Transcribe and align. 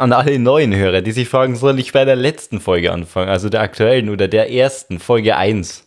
an 0.00 0.12
alle 0.12 0.38
neuen 0.38 0.74
Hörer, 0.74 1.02
die 1.02 1.12
sich 1.12 1.28
fragen, 1.28 1.56
soll 1.56 1.78
ich 1.78 1.92
bei 1.92 2.04
der 2.04 2.16
letzten 2.16 2.60
Folge 2.60 2.92
anfangen, 2.92 3.28
also 3.28 3.48
der 3.48 3.60
aktuellen 3.60 4.08
oder 4.08 4.28
der 4.28 4.50
ersten, 4.50 4.98
Folge 4.98 5.36
1? 5.36 5.86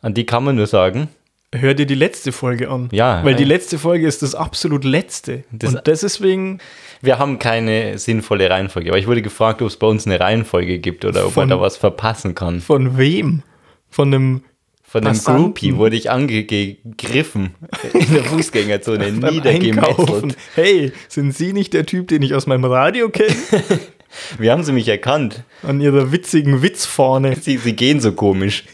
An 0.00 0.14
die 0.14 0.26
kann 0.26 0.44
man 0.44 0.56
nur 0.56 0.66
sagen, 0.66 1.08
Hör 1.54 1.74
dir 1.74 1.84
die 1.84 1.94
letzte 1.94 2.32
Folge 2.32 2.70
an. 2.70 2.88
Ja, 2.92 3.22
Weil 3.24 3.34
die 3.34 3.42
äh, 3.42 3.46
letzte 3.46 3.78
Folge 3.78 4.06
ist 4.06 4.22
das 4.22 4.34
absolut 4.34 4.84
letzte. 4.84 5.44
Das- 5.52 5.74
und 5.74 5.86
deswegen 5.86 6.60
wir 7.02 7.18
haben 7.18 7.38
keine 7.38 7.98
sinnvolle 7.98 8.48
Reihenfolge. 8.48 8.88
Aber 8.88 8.98
ich 8.98 9.06
wurde 9.06 9.20
gefragt, 9.20 9.60
ob 9.60 9.68
es 9.68 9.76
bei 9.76 9.86
uns 9.86 10.06
eine 10.06 10.18
Reihenfolge 10.18 10.78
gibt 10.78 11.04
oder 11.04 11.26
ob 11.26 11.32
Von- 11.32 11.42
man 11.42 11.50
da 11.50 11.60
was 11.60 11.76
verpassen 11.76 12.34
kann. 12.34 12.60
von 12.60 12.96
wem? 12.96 13.42
Von 13.90 14.14
einem 14.14 14.44
Von 14.92 15.06
einem. 15.06 15.18
Groupie 15.18 15.76
wurde 15.76 15.96
ich 15.96 16.10
angegriffen 16.10 17.54
in 17.94 18.12
der 18.12 18.24
Fußgängerzone, 18.24 19.10
niedergemetzelt. 19.30 20.36
Hey, 20.54 20.92
sind 21.08 21.34
Sie 21.34 21.54
nicht 21.54 21.72
der 21.72 21.86
Typ, 21.86 22.08
den 22.08 22.20
ich 22.20 22.34
aus 22.34 22.46
meinem 22.46 22.66
Radio 22.66 23.08
kenne? 23.08 23.34
Wie 24.38 24.50
haben 24.50 24.62
sie 24.64 24.72
mich 24.72 24.86
erkannt? 24.88 25.44
An 25.62 25.80
Ihrer 25.80 26.12
witzigen 26.12 26.60
Witzfahne. 26.60 27.36
Sie, 27.36 27.56
sie 27.56 27.74
gehen 27.74 28.00
so 28.00 28.12
komisch. 28.12 28.64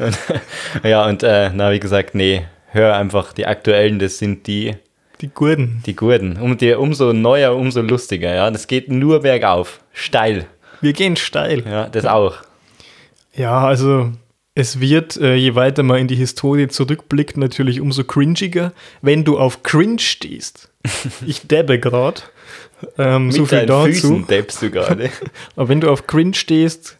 Und, 0.00 0.18
ja, 0.82 1.06
und 1.06 1.22
äh, 1.22 1.50
habe 1.50 1.76
ich 1.76 1.80
gesagt, 1.80 2.16
nee, 2.16 2.44
hör 2.72 2.96
einfach 2.96 3.32
die 3.32 3.46
aktuellen, 3.46 4.00
das 4.00 4.18
sind 4.18 4.48
die, 4.48 4.74
Die 5.20 5.28
Gurden. 5.28 5.84
die 5.86 5.94
Gurden. 5.94 6.36
Um 6.36 6.56
die, 6.56 6.72
umso 6.72 7.12
neuer, 7.12 7.54
umso 7.54 7.80
lustiger, 7.80 8.34
ja. 8.34 8.50
Das 8.50 8.66
geht 8.66 8.90
nur 8.90 9.20
bergauf. 9.20 9.78
Steil. 9.92 10.46
Wir 10.80 10.94
gehen 10.94 11.14
steil. 11.14 11.62
Ja, 11.64 11.86
das 11.86 12.06
auch. 12.06 12.38
Ja, 13.34 13.64
also 13.64 14.10
es 14.54 14.80
wird, 14.80 15.16
äh, 15.16 15.34
je 15.34 15.54
weiter 15.54 15.82
man 15.82 15.98
in 15.98 16.08
die 16.08 16.16
Historie 16.16 16.68
zurückblickt, 16.68 17.36
natürlich 17.36 17.80
umso 17.80 18.04
cringiger, 18.04 18.72
wenn 19.00 19.24
du 19.24 19.38
auf 19.38 19.62
Cringe 19.62 19.98
stehst. 19.98 20.68
Ich 21.26 21.46
dabbe 21.46 21.78
gerade. 21.78 22.22
Ähm, 22.98 23.30
so 23.30 23.46
viel 23.46 23.66
dazu. 23.66 23.84
Füßen 23.84 24.26
du 24.60 24.70
gerade. 24.70 25.10
Aber 25.56 25.68
wenn 25.68 25.80
du 25.80 25.88
auf 25.88 26.06
Cringe 26.06 26.34
stehst, 26.34 26.98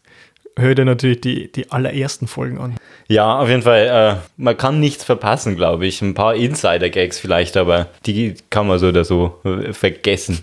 hör 0.57 0.75
dir 0.75 0.85
natürlich 0.85 1.21
die, 1.21 1.51
die 1.51 1.71
allerersten 1.73 2.29
Folgen 2.29 2.59
an. 2.59 2.77
Ja, 3.09 3.41
auf 3.41 3.49
jeden 3.49 3.63
Fall. 3.63 4.21
Äh, 4.21 4.27
man 4.37 4.57
kann 4.57 4.81
nichts 4.81 5.05
verpassen, 5.05 5.57
glaube 5.57 5.87
ich. 5.87 6.01
Ein 6.01 6.15
paar 6.15 6.35
Insider-Gags 6.35 7.19
vielleicht, 7.19 7.57
aber 7.57 7.89
die 8.07 8.37
kann 8.51 8.67
man 8.67 8.79
so 8.79 8.89
oder 8.89 9.05
so 9.05 9.41
äh, 9.45 9.73
vergessen. 9.73 10.39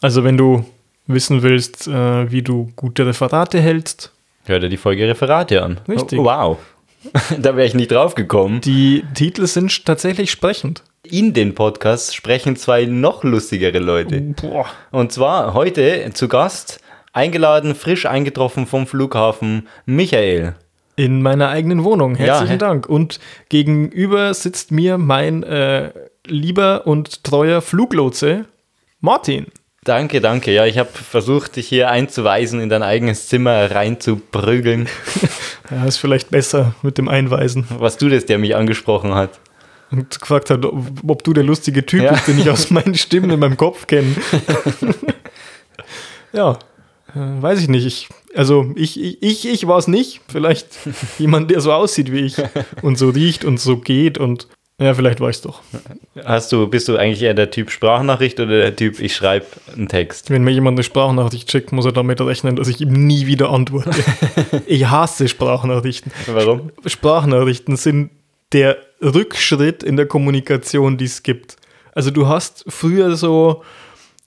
Also 0.00 0.24
wenn 0.24 0.36
du 0.36 0.64
wissen 1.06 1.42
willst, 1.42 1.88
äh, 1.88 2.30
wie 2.30 2.42
du 2.42 2.72
gute 2.76 3.06
Referate 3.06 3.60
hältst, 3.60 4.12
Hör 4.44 4.58
dir 4.58 4.68
die 4.68 4.76
Folge 4.76 5.08
Referate 5.08 5.62
an. 5.62 5.80
Richtig. 5.88 6.18
Oh, 6.18 6.24
wow. 6.24 6.58
da 7.38 7.56
wäre 7.56 7.66
ich 7.66 7.74
nicht 7.74 7.90
drauf 7.92 8.14
gekommen. 8.14 8.60
die 8.60 9.04
Titel 9.14 9.46
sind 9.46 9.84
tatsächlich 9.84 10.30
sprechend. 10.30 10.82
In 11.04 11.32
den 11.32 11.54
Podcasts 11.54 12.14
sprechen 12.14 12.56
zwei 12.56 12.84
noch 12.84 13.24
lustigere 13.24 13.78
Leute. 13.78 14.20
Boah. 14.20 14.66
Und 14.92 15.12
zwar 15.12 15.52
heute 15.52 16.08
zu 16.14 16.28
Gast, 16.28 16.80
eingeladen, 17.12 17.74
frisch 17.74 18.06
eingetroffen 18.06 18.66
vom 18.66 18.86
Flughafen, 18.86 19.68
Michael. 19.84 20.54
In 20.94 21.22
meiner 21.22 21.48
eigenen 21.48 21.84
Wohnung. 21.84 22.14
Herzlichen 22.14 22.52
hä? 22.52 22.58
Dank. 22.58 22.88
Und 22.88 23.18
gegenüber 23.48 24.32
sitzt 24.34 24.70
mir 24.70 24.98
mein 24.98 25.42
äh, 25.42 25.90
lieber 26.26 26.86
und 26.86 27.24
treuer 27.24 27.62
Fluglotse, 27.62 28.44
Martin. 29.00 29.46
Danke, 29.84 30.20
danke. 30.20 30.52
Ja, 30.52 30.64
ich 30.64 30.78
habe 30.78 30.90
versucht, 30.90 31.56
dich 31.56 31.66
hier 31.66 31.90
einzuweisen, 31.90 32.60
in 32.60 32.68
dein 32.68 32.84
eigenes 32.84 33.26
Zimmer 33.28 33.70
reinzuprügeln. 33.70 34.88
Ja, 35.70 35.86
ist 35.86 35.96
vielleicht 35.98 36.30
besser 36.30 36.74
mit 36.82 36.98
dem 36.98 37.08
Einweisen. 37.08 37.64
Was 37.78 37.96
du 37.96 38.10
das, 38.10 38.26
der 38.26 38.36
mich 38.36 38.54
angesprochen 38.56 39.14
hat. 39.14 39.40
Und 39.90 40.20
gefragt 40.20 40.50
hat, 40.50 40.66
ob 40.66 40.86
ob 41.06 41.24
du 41.24 41.32
der 41.32 41.44
lustige 41.44 41.86
Typ 41.86 42.02
Ja. 42.02 42.12
bist, 42.12 42.28
den 42.28 42.38
ich 42.38 42.50
aus 42.50 42.68
meinen 42.70 42.94
Stimmen 42.94 43.30
in 43.30 43.40
meinem 43.40 43.56
Kopf 43.56 43.86
kenne. 43.86 44.14
ja, 46.34 46.58
äh, 47.14 47.42
weiß 47.42 47.60
ich 47.60 47.68
nicht. 47.68 47.86
Ich, 47.86 48.08
also 48.34 48.70
ich, 48.74 49.00
ich, 49.00 49.22
ich, 49.22 49.48
ich 49.48 49.66
war 49.66 49.78
es 49.78 49.88
nicht. 49.88 50.20
Vielleicht 50.28 50.66
jemand, 51.18 51.50
der 51.50 51.62
so 51.62 51.72
aussieht 51.72 52.12
wie 52.12 52.20
ich 52.20 52.36
und 52.82 52.98
so 52.98 53.08
riecht 53.08 53.44
und 53.46 53.58
so 53.58 53.78
geht 53.78 54.18
und 54.18 54.48
ja, 54.82 54.94
vielleicht 54.94 55.20
war 55.20 55.30
ich 55.30 55.36
es 55.36 55.42
doch. 55.42 55.60
Hast 56.24 56.52
du, 56.52 56.66
bist 56.66 56.88
du 56.88 56.96
eigentlich 56.96 57.22
eher 57.22 57.34
der 57.34 57.50
Typ 57.50 57.70
Sprachnachricht 57.70 58.40
oder 58.40 58.58
der 58.58 58.76
Typ, 58.76 59.00
ich 59.00 59.14
schreibe 59.14 59.46
einen 59.74 59.88
Text? 59.88 60.30
Wenn 60.30 60.44
mir 60.44 60.50
jemand 60.50 60.76
eine 60.76 60.84
Sprachnachricht 60.84 61.50
schickt, 61.50 61.72
muss 61.72 61.84
er 61.84 61.92
damit 61.92 62.20
rechnen, 62.20 62.56
dass 62.56 62.68
ich 62.68 62.80
ihm 62.80 62.92
nie 63.06 63.26
wieder 63.26 63.50
antworte. 63.50 63.90
ich 64.66 64.86
hasse 64.86 65.28
Sprachnachrichten. 65.28 66.12
Warum? 66.26 66.70
Sprachnachrichten 66.86 67.76
sind 67.76 68.10
der 68.52 68.76
Rückschritt 69.00 69.82
in 69.82 69.96
der 69.96 70.06
Kommunikation, 70.06 70.98
die 70.98 71.06
es 71.06 71.22
gibt. 71.22 71.56
Also 71.94 72.10
du 72.10 72.28
hast 72.28 72.64
früher 72.68 73.16
so, 73.16 73.62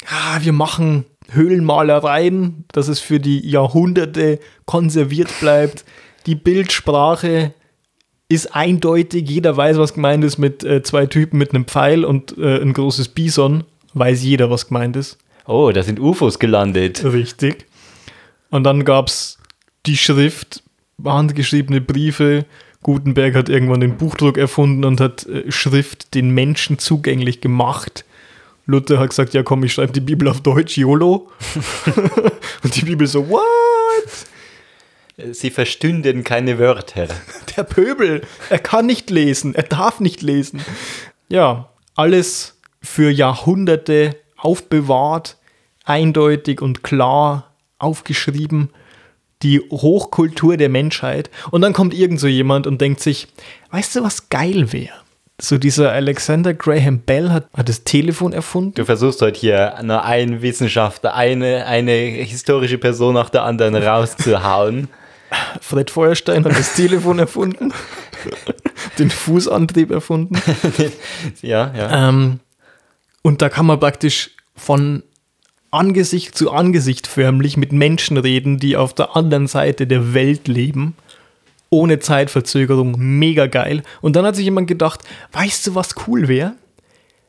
ah, 0.07 0.39
wir 0.41 0.53
machen 0.53 1.05
Höhlenmalereien, 1.31 2.65
dass 2.71 2.87
es 2.87 2.99
für 2.99 3.19
die 3.19 3.47
Jahrhunderte 3.47 4.39
konserviert 4.65 5.29
bleibt. 5.39 5.85
Die 6.25 6.35
Bildsprache 6.35 7.53
ist 8.27 8.55
eindeutig, 8.55 9.29
jeder 9.29 9.55
weiß, 9.55 9.77
was 9.77 9.93
gemeint 9.93 10.23
ist 10.23 10.37
mit 10.37 10.63
äh, 10.63 10.81
zwei 10.81 11.05
Typen 11.05 11.37
mit 11.37 11.53
einem 11.53 11.65
Pfeil 11.65 12.03
und 12.03 12.37
äh, 12.37 12.61
ein 12.61 12.73
großes 12.73 13.09
Bison, 13.09 13.63
weiß 13.93 14.23
jeder, 14.23 14.49
was 14.49 14.67
gemeint 14.67 14.95
ist. 14.95 15.17
Oh, 15.45 15.71
da 15.71 15.83
sind 15.83 15.99
UFOs 15.99 16.39
gelandet. 16.39 17.03
Richtig. 17.03 17.67
Und 18.49 18.63
dann 18.63 18.83
gab 18.83 19.07
es 19.07 19.37
die 19.85 19.97
Schrift, 19.97 20.63
handgeschriebene 21.03 21.81
Briefe. 21.81 22.45
Gutenberg 22.81 23.35
hat 23.35 23.49
irgendwann 23.49 23.79
den 23.81 23.97
Buchdruck 23.97 24.37
erfunden 24.37 24.85
und 24.85 24.99
hat 25.01 25.25
äh, 25.27 25.51
Schrift 25.51 26.15
den 26.15 26.31
Menschen 26.31 26.79
zugänglich 26.79 27.41
gemacht. 27.41 28.05
Luther 28.65 28.97
hat 28.97 29.09
gesagt, 29.09 29.35
ja 29.35 29.43
komm, 29.43 29.63
ich 29.63 29.73
schreibe 29.73 29.93
die 29.93 29.99
Bibel 29.99 30.27
auf 30.27 30.41
Deutsch, 30.41 30.77
YOLO. 30.77 31.29
und 32.63 32.75
die 32.75 32.85
Bibel 32.85 33.05
so, 33.05 33.29
what? 33.29 33.43
Sie 35.17 35.49
verstünden 35.49 36.23
keine 36.25 36.59
Wörter. 36.59 37.07
Der 37.57 37.63
Pöbel, 37.63 38.21
er 38.49 38.59
kann 38.59 38.85
nicht 38.85 39.09
lesen, 39.09 39.55
er 39.55 39.63
darf 39.63 39.99
nicht 39.99 40.21
lesen. 40.21 40.61
Ja, 41.29 41.69
alles 41.95 42.59
für 42.81 43.09
Jahrhunderte 43.09 44.17
aufbewahrt, 44.37 45.37
eindeutig 45.85 46.61
und 46.61 46.83
klar 46.83 47.53
aufgeschrieben. 47.79 48.69
Die 49.41 49.59
Hochkultur 49.59 50.57
der 50.57 50.69
Menschheit. 50.69 51.29
Und 51.51 51.61
dann 51.61 51.73
kommt 51.73 51.93
irgend 51.93 52.19
so 52.19 52.27
jemand 52.27 52.67
und 52.67 52.81
denkt 52.81 52.99
sich, 52.99 53.27
weißt 53.71 53.95
du, 53.95 54.03
was 54.03 54.29
geil 54.29 54.71
wäre? 54.73 54.95
So 55.39 55.57
dieser 55.57 55.91
Alexander 55.91 56.53
Graham 56.53 56.99
Bell 56.99 57.29
hat, 57.29 57.47
hat 57.55 57.67
das 57.67 57.83
Telefon 57.83 58.33
erfunden. 58.33 58.73
Du 58.75 58.85
versuchst 58.85 59.21
heute 59.21 59.39
hier 59.39 59.75
nur 59.83 60.03
einen 60.03 60.41
Wissenschaftler, 60.41 61.13
eine, 61.13 61.65
eine 61.65 61.91
historische 61.91 62.77
Person 62.77 63.13
nach 63.13 63.29
der 63.29 63.43
anderen 63.43 63.75
rauszuhauen. 63.75 64.89
Fred 65.61 65.89
Feuerstein 65.89 66.45
hat 66.45 66.57
das 66.57 66.75
Telefon 66.75 67.19
erfunden. 67.19 67.73
Den 68.99 69.09
Fußantrieb 69.09 69.91
erfunden. 69.91 70.41
ja, 71.41 71.73
ja. 71.75 72.09
Ähm, 72.09 72.39
und 73.21 73.41
da 73.41 73.49
kann 73.49 73.65
man 73.65 73.79
praktisch 73.79 74.31
von 74.55 75.03
Angesicht 75.71 76.37
zu 76.37 76.51
Angesicht 76.51 77.07
förmlich 77.07 77.57
mit 77.57 77.73
Menschen 77.73 78.17
reden, 78.17 78.59
die 78.59 78.77
auf 78.77 78.93
der 78.93 79.15
anderen 79.15 79.47
Seite 79.47 79.87
der 79.87 80.13
Welt 80.13 80.47
leben. 80.47 80.95
Ohne 81.69 81.99
Zeitverzögerung. 81.99 82.95
Mega 82.97 83.47
geil. 83.47 83.83
Und 84.01 84.15
dann 84.15 84.25
hat 84.25 84.35
sich 84.35 84.45
jemand 84.45 84.67
gedacht, 84.67 85.01
weißt 85.33 85.67
du, 85.67 85.75
was 85.75 85.95
cool 86.07 86.27
wäre? 86.27 86.55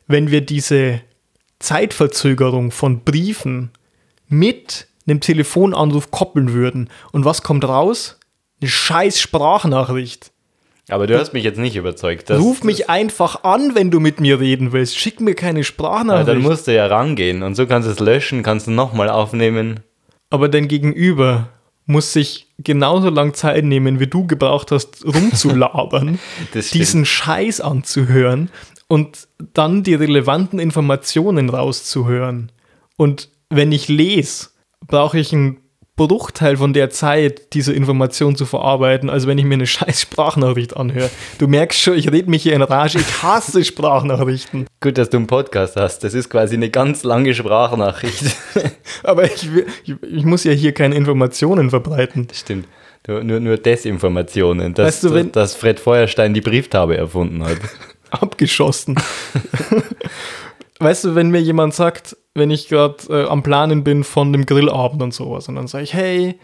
Wenn 0.07 0.31
wir 0.31 0.41
diese 0.41 1.01
Zeitverzögerung 1.59 2.71
von 2.71 3.01
Briefen 3.01 3.71
mit 4.29 4.86
einem 5.07 5.19
Telefonanruf 5.21 6.11
koppeln 6.11 6.53
würden. 6.53 6.89
Und 7.11 7.25
was 7.25 7.43
kommt 7.43 7.65
raus? 7.65 8.19
Eine 8.61 8.69
scheiß 8.69 9.19
Sprachnachricht. 9.19 10.31
Aber 10.89 11.05
du 11.05 11.19
hast 11.19 11.33
mich 11.33 11.43
jetzt 11.43 11.59
nicht 11.59 11.75
überzeugt. 11.75 12.31
Ruf 12.31 12.63
mich 12.63 12.89
einfach 12.89 13.43
an, 13.43 13.75
wenn 13.75 13.91
du 13.91 13.99
mit 13.99 14.21
mir 14.21 14.39
reden 14.39 14.71
willst. 14.71 14.97
Schick 14.97 15.19
mir 15.19 15.35
keine 15.35 15.59
Ja, 15.59 15.63
Sprachnachricht. 15.63 16.27
dann 16.29 16.41
musst 16.41 16.67
du 16.67 16.73
ja 16.73 16.87
rangehen 16.87 17.43
und 17.43 17.55
so 17.55 17.65
kannst 17.67 17.87
du 17.87 17.91
es 17.91 17.99
löschen, 17.99 18.41
kannst 18.41 18.67
du 18.67 18.71
nochmal 18.71 19.09
aufnehmen. 19.09 19.81
Aber 20.29 20.47
dein 20.47 20.67
Gegenüber 20.69 21.49
muss 21.85 22.13
sich 22.13 22.47
genauso 22.57 23.09
lang 23.09 23.33
Zeit 23.33 23.63
nehmen, 23.65 23.99
wie 23.99 24.07
du 24.07 24.27
gebraucht 24.27 24.71
hast, 24.71 25.05
rumzulabern, 25.05 26.19
diesen 26.73 27.05
Scheiß 27.05 27.61
anzuhören 27.61 28.49
und 28.87 29.27
dann 29.53 29.83
die 29.83 29.93
relevanten 29.93 30.59
Informationen 30.59 31.49
rauszuhören. 31.49 32.51
Und 32.95 33.29
wenn 33.49 33.71
ich 33.71 33.87
lese, 33.89 34.47
brauche 34.85 35.17
ich 35.19 35.33
einen 35.33 35.57
Bruchteil 35.95 36.57
von 36.57 36.73
der 36.73 36.91
Zeit, 36.91 37.53
diese 37.53 37.73
Information 37.73 38.35
zu 38.35 38.45
verarbeiten, 38.45 39.09
als 39.09 39.25
wenn 39.25 39.39
ich 39.39 39.45
mir 39.45 39.55
eine 39.55 39.65
scheiß 39.65 40.01
Sprachnachricht 40.01 40.77
anhöre. 40.77 41.09
Du 41.39 41.47
merkst 41.47 41.81
schon, 41.81 41.95
ich 41.97 42.11
rede 42.11 42.29
mich 42.29 42.43
hier 42.43 42.53
in 42.53 42.61
Rage, 42.61 42.99
ich 42.99 43.23
hasse 43.23 43.65
Sprachnachrichten. 43.65 44.67
Gut, 44.79 44.99
dass 44.99 45.09
du 45.09 45.17
einen 45.17 45.25
Podcast 45.25 45.75
hast. 45.75 46.03
Das 46.03 46.13
ist 46.13 46.29
quasi 46.29 46.55
eine 46.55 46.69
ganz 46.69 47.03
lange 47.03 47.33
Sprachnachricht. 47.33 48.25
Aber 49.03 49.23
ich, 49.25 49.49
ich, 49.85 49.95
ich 50.03 50.23
muss 50.23 50.43
ja 50.43 50.51
hier 50.51 50.71
keine 50.73 50.93
Informationen 50.95 51.71
verbreiten. 51.71 52.27
Stimmt. 52.31 52.67
Nur, 53.07 53.23
nur, 53.23 53.39
nur 53.39 53.57
Desinformationen, 53.57 54.75
dass, 54.75 54.85
Weißt 54.87 55.03
du, 55.05 55.13
wenn- 55.15 55.31
dass 55.31 55.55
Fred 55.55 55.79
Feuerstein 55.79 56.35
die 56.35 56.41
Brieftaube 56.41 56.95
erfunden 56.95 57.43
hat. 57.43 57.57
Abgeschossen. 58.11 58.95
weißt 60.79 61.05
du, 61.05 61.15
wenn 61.15 61.29
mir 61.29 61.41
jemand 61.41 61.73
sagt, 61.73 62.17
wenn 62.33 62.51
ich 62.51 62.67
gerade 62.67 62.97
äh, 63.09 63.27
am 63.27 63.43
Planen 63.43 63.83
bin 63.83 64.03
von 64.03 64.31
dem 64.31 64.45
Grillabend 64.45 65.01
und 65.01 65.13
sowas. 65.13 65.47
Und 65.49 65.55
dann 65.55 65.67
sage 65.67 65.83
ich, 65.83 65.93
hey, 65.93 66.39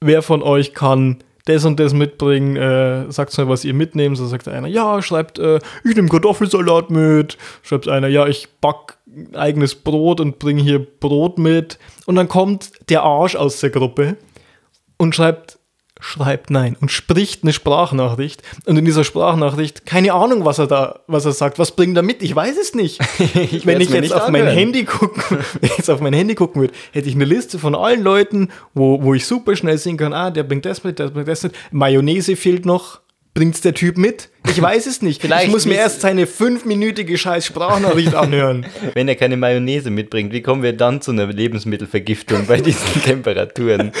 wer 0.00 0.22
von 0.22 0.42
euch 0.42 0.74
kann 0.74 1.22
das 1.44 1.64
und 1.64 1.80
das 1.80 1.92
mitbringen, 1.92 2.56
äh, 2.56 3.10
sagt 3.10 3.36
mal, 3.36 3.48
was 3.48 3.64
ihr 3.64 3.74
mitnehmt. 3.74 4.16
So 4.16 4.26
sagt 4.26 4.46
einer, 4.46 4.68
ja, 4.68 5.02
schreibt, 5.02 5.38
äh, 5.38 5.58
ich 5.84 5.96
nehme 5.96 6.08
Kartoffelsalat 6.08 6.90
mit. 6.90 7.36
Schreibt 7.62 7.88
einer, 7.88 8.08
ja, 8.08 8.26
ich 8.26 8.48
back 8.60 8.98
eigenes 9.34 9.74
Brot 9.74 10.20
und 10.20 10.38
bringe 10.38 10.62
hier 10.62 10.78
Brot 10.78 11.38
mit. 11.38 11.78
Und 12.06 12.14
dann 12.14 12.28
kommt 12.28 12.70
der 12.88 13.02
Arsch 13.02 13.36
aus 13.36 13.60
der 13.60 13.70
Gruppe 13.70 14.16
und 14.98 15.14
schreibt, 15.14 15.58
schreibt 16.02 16.50
nein 16.50 16.76
und 16.80 16.90
spricht 16.90 17.44
eine 17.44 17.52
Sprachnachricht 17.52 18.42
und 18.66 18.76
in 18.76 18.84
dieser 18.84 19.04
Sprachnachricht 19.04 19.86
keine 19.86 20.12
Ahnung, 20.12 20.44
was 20.44 20.58
er 20.58 20.66
da, 20.66 21.00
was 21.06 21.24
er 21.24 21.32
sagt, 21.32 21.58
was 21.58 21.70
bringt 21.72 21.96
er 21.96 22.02
mit? 22.02 22.22
Ich 22.22 22.34
weiß 22.34 22.56
es 22.58 22.74
nicht. 22.74 23.00
Ich 23.52 23.66
wenn 23.66 23.80
ich 23.80 23.90
jetzt 23.90 24.12
auf 24.12 24.28
mein. 24.28 24.46
Handy 24.46 24.84
gucken, 24.84 25.38
jetzt 25.62 25.90
auf 25.90 26.00
mein 26.00 26.12
Handy 26.12 26.34
gucken 26.34 26.60
würde, 26.60 26.74
hätte 26.92 27.08
ich 27.08 27.14
eine 27.14 27.24
Liste 27.24 27.58
von 27.58 27.74
allen 27.74 28.02
Leuten, 28.02 28.48
wo, 28.74 29.02
wo 29.02 29.14
ich 29.14 29.26
super 29.26 29.56
schnell 29.56 29.78
sehen 29.78 29.96
kann, 29.96 30.12
ah, 30.12 30.30
der 30.30 30.42
bringt 30.42 30.64
das 30.64 30.84
mit, 30.84 30.98
der 30.98 31.08
bringt 31.08 31.28
das 31.28 31.42
mit. 31.42 31.54
Mayonnaise 31.70 32.36
fehlt 32.36 32.66
noch. 32.66 33.00
Bringt's 33.34 33.60
der 33.62 33.74
Typ 33.74 33.96
mit? 33.96 34.28
Ich 34.52 34.60
weiß 34.60 34.86
es 34.86 35.00
nicht. 35.00 35.22
Vielleicht 35.22 35.46
ich 35.46 35.50
muss 35.50 35.64
mir 35.64 35.76
erst 35.76 36.02
seine 36.02 36.26
fünfminütige 36.26 37.16
scheiß 37.16 37.46
Sprachnachricht 37.46 38.14
anhören. 38.14 38.66
Wenn 38.94 39.08
er 39.08 39.14
keine 39.14 39.38
Mayonnaise 39.38 39.90
mitbringt, 39.90 40.32
wie 40.32 40.42
kommen 40.42 40.62
wir 40.62 40.74
dann 40.74 41.00
zu 41.00 41.10
einer 41.10 41.26
Lebensmittelvergiftung 41.26 42.46
bei 42.46 42.60
diesen 42.60 43.02
Temperaturen? 43.04 43.92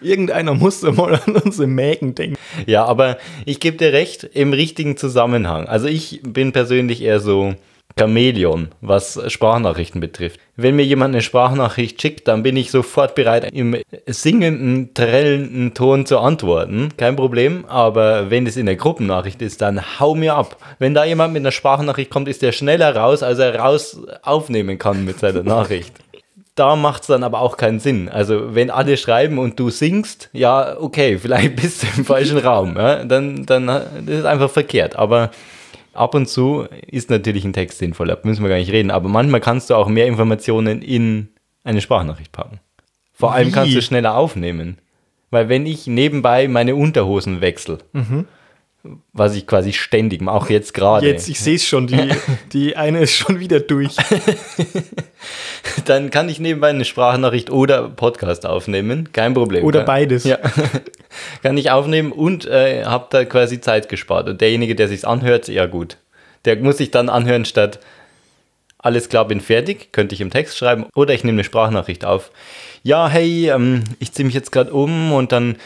Irgendeiner 0.00 0.54
muss 0.54 0.82
mal 0.82 1.16
an 1.16 1.36
unsere 1.36 1.66
Mägen 1.66 2.14
denken. 2.14 2.38
Ja, 2.66 2.86
aber 2.86 3.18
ich 3.44 3.60
gebe 3.60 3.76
dir 3.76 3.92
recht, 3.92 4.24
im 4.24 4.54
richtigen 4.54 4.96
Zusammenhang. 4.96 5.66
Also 5.66 5.86
ich 5.86 6.20
bin 6.22 6.52
persönlich 6.52 7.02
eher 7.02 7.20
so 7.20 7.54
Chamäleon, 7.96 8.68
was 8.80 9.20
Sprachnachrichten 9.28 10.00
betrifft. 10.00 10.40
Wenn 10.56 10.76
mir 10.76 10.84
jemand 10.84 11.14
eine 11.14 11.22
Sprachnachricht 11.22 12.00
schickt, 12.00 12.28
dann 12.28 12.42
bin 12.42 12.56
ich 12.56 12.70
sofort 12.70 13.14
bereit, 13.14 13.50
im 13.52 13.76
singenden, 14.06 14.94
trellenden 14.94 15.74
Ton 15.74 16.06
zu 16.06 16.18
antworten. 16.18 16.90
Kein 16.96 17.16
Problem. 17.16 17.64
Aber 17.66 18.30
wenn 18.30 18.46
es 18.46 18.56
in 18.56 18.66
der 18.66 18.76
Gruppennachricht 18.76 19.42
ist, 19.42 19.60
dann 19.62 20.00
hau 20.00 20.14
mir 20.14 20.34
ab. 20.34 20.56
Wenn 20.78 20.94
da 20.94 21.04
jemand 21.04 21.32
mit 21.32 21.42
einer 21.42 21.52
Sprachnachricht 21.52 22.10
kommt, 22.10 22.28
ist 22.28 22.42
der 22.42 22.52
schneller 22.52 22.94
raus, 22.94 23.22
als 23.22 23.38
er 23.38 23.56
raus 23.56 24.00
aufnehmen 24.22 24.78
kann 24.78 25.04
mit 25.04 25.18
seiner 25.18 25.42
Nachricht. 25.44 25.92
Da 26.54 26.74
macht 26.74 27.02
es 27.02 27.06
dann 27.06 27.22
aber 27.22 27.40
auch 27.40 27.56
keinen 27.56 27.78
Sinn. 27.78 28.08
Also, 28.08 28.54
wenn 28.54 28.70
alle 28.70 28.96
schreiben 28.96 29.38
und 29.38 29.60
du 29.60 29.70
singst, 29.70 30.28
ja, 30.32 30.76
okay, 30.80 31.18
vielleicht 31.22 31.56
bist 31.56 31.82
du 31.82 31.86
im 31.96 32.04
falschen 32.04 32.38
Raum. 32.38 32.76
Ja? 32.76 33.04
Dann, 33.04 33.46
dann 33.46 33.66
das 33.66 33.84
ist 34.06 34.24
einfach 34.24 34.50
verkehrt. 34.50 34.96
Aber 34.96 35.30
ab 35.98 36.14
und 36.14 36.28
zu 36.28 36.66
ist 36.86 37.10
natürlich 37.10 37.44
ein 37.44 37.52
Text 37.52 37.78
sinnvoll, 37.78 38.08
da 38.08 38.18
müssen 38.22 38.42
wir 38.42 38.48
gar 38.48 38.56
nicht 38.56 38.72
reden. 38.72 38.90
Aber 38.90 39.08
manchmal 39.08 39.40
kannst 39.40 39.70
du 39.70 39.74
auch 39.74 39.88
mehr 39.88 40.06
Informationen 40.06 40.82
in 40.82 41.28
eine 41.64 41.80
Sprachnachricht 41.80 42.32
packen. 42.32 42.60
Vor 43.12 43.32
allem 43.32 43.48
Wie? 43.48 43.52
kannst 43.52 43.74
du 43.74 43.82
schneller 43.82 44.16
aufnehmen. 44.16 44.78
Weil 45.30 45.48
wenn 45.48 45.66
ich 45.66 45.86
nebenbei 45.86 46.48
meine 46.48 46.74
Unterhosen 46.74 47.40
wechsle, 47.40 47.78
was 49.12 49.34
ich 49.34 49.46
quasi 49.46 49.72
ständig 49.72 50.22
mache, 50.22 50.36
auch 50.36 50.48
jetzt 50.48 50.72
gerade, 50.72 51.06
Jetzt, 51.06 51.28
ich 51.28 51.40
sehe 51.40 51.56
es 51.56 51.66
schon, 51.66 51.86
die, 51.86 52.10
die 52.52 52.76
eine 52.76 53.00
ist 53.00 53.12
schon 53.12 53.40
wieder 53.40 53.60
durch. 53.60 53.96
dann 55.84 56.10
kann 56.10 56.28
ich 56.28 56.40
nebenbei 56.40 56.68
eine 56.68 56.84
Sprachnachricht 56.84 57.50
oder 57.50 57.88
Podcast 57.88 58.46
aufnehmen. 58.46 59.12
Kein 59.12 59.34
Problem. 59.34 59.64
Oder 59.64 59.82
beides. 59.84 60.24
Ja. 60.24 60.38
kann 61.42 61.56
ich 61.56 61.70
aufnehmen 61.70 62.12
und 62.12 62.46
äh, 62.46 62.84
habe 62.84 63.06
da 63.10 63.24
quasi 63.24 63.60
Zeit 63.60 63.88
gespart. 63.88 64.28
Und 64.28 64.40
derjenige, 64.40 64.74
der 64.74 64.88
sich's 64.88 65.04
anhört, 65.04 65.48
ja 65.48 65.66
gut. 65.66 65.96
Der 66.44 66.56
muss 66.56 66.78
sich 66.78 66.90
dann 66.90 67.08
anhören 67.08 67.44
statt 67.44 67.80
alles 68.78 69.08
klar, 69.08 69.26
bin 69.26 69.40
fertig, 69.40 69.92
könnte 69.92 70.14
ich 70.14 70.20
im 70.20 70.30
Text 70.30 70.56
schreiben 70.56 70.86
oder 70.94 71.12
ich 71.12 71.24
nehme 71.24 71.36
eine 71.36 71.44
Sprachnachricht 71.44 72.04
auf. 72.04 72.30
Ja, 72.82 73.08
hey, 73.08 73.50
ähm, 73.50 73.82
ich 73.98 74.12
ziehe 74.12 74.24
mich 74.24 74.34
jetzt 74.34 74.52
gerade 74.52 74.72
um 74.72 75.12
und 75.12 75.32
dann 75.32 75.56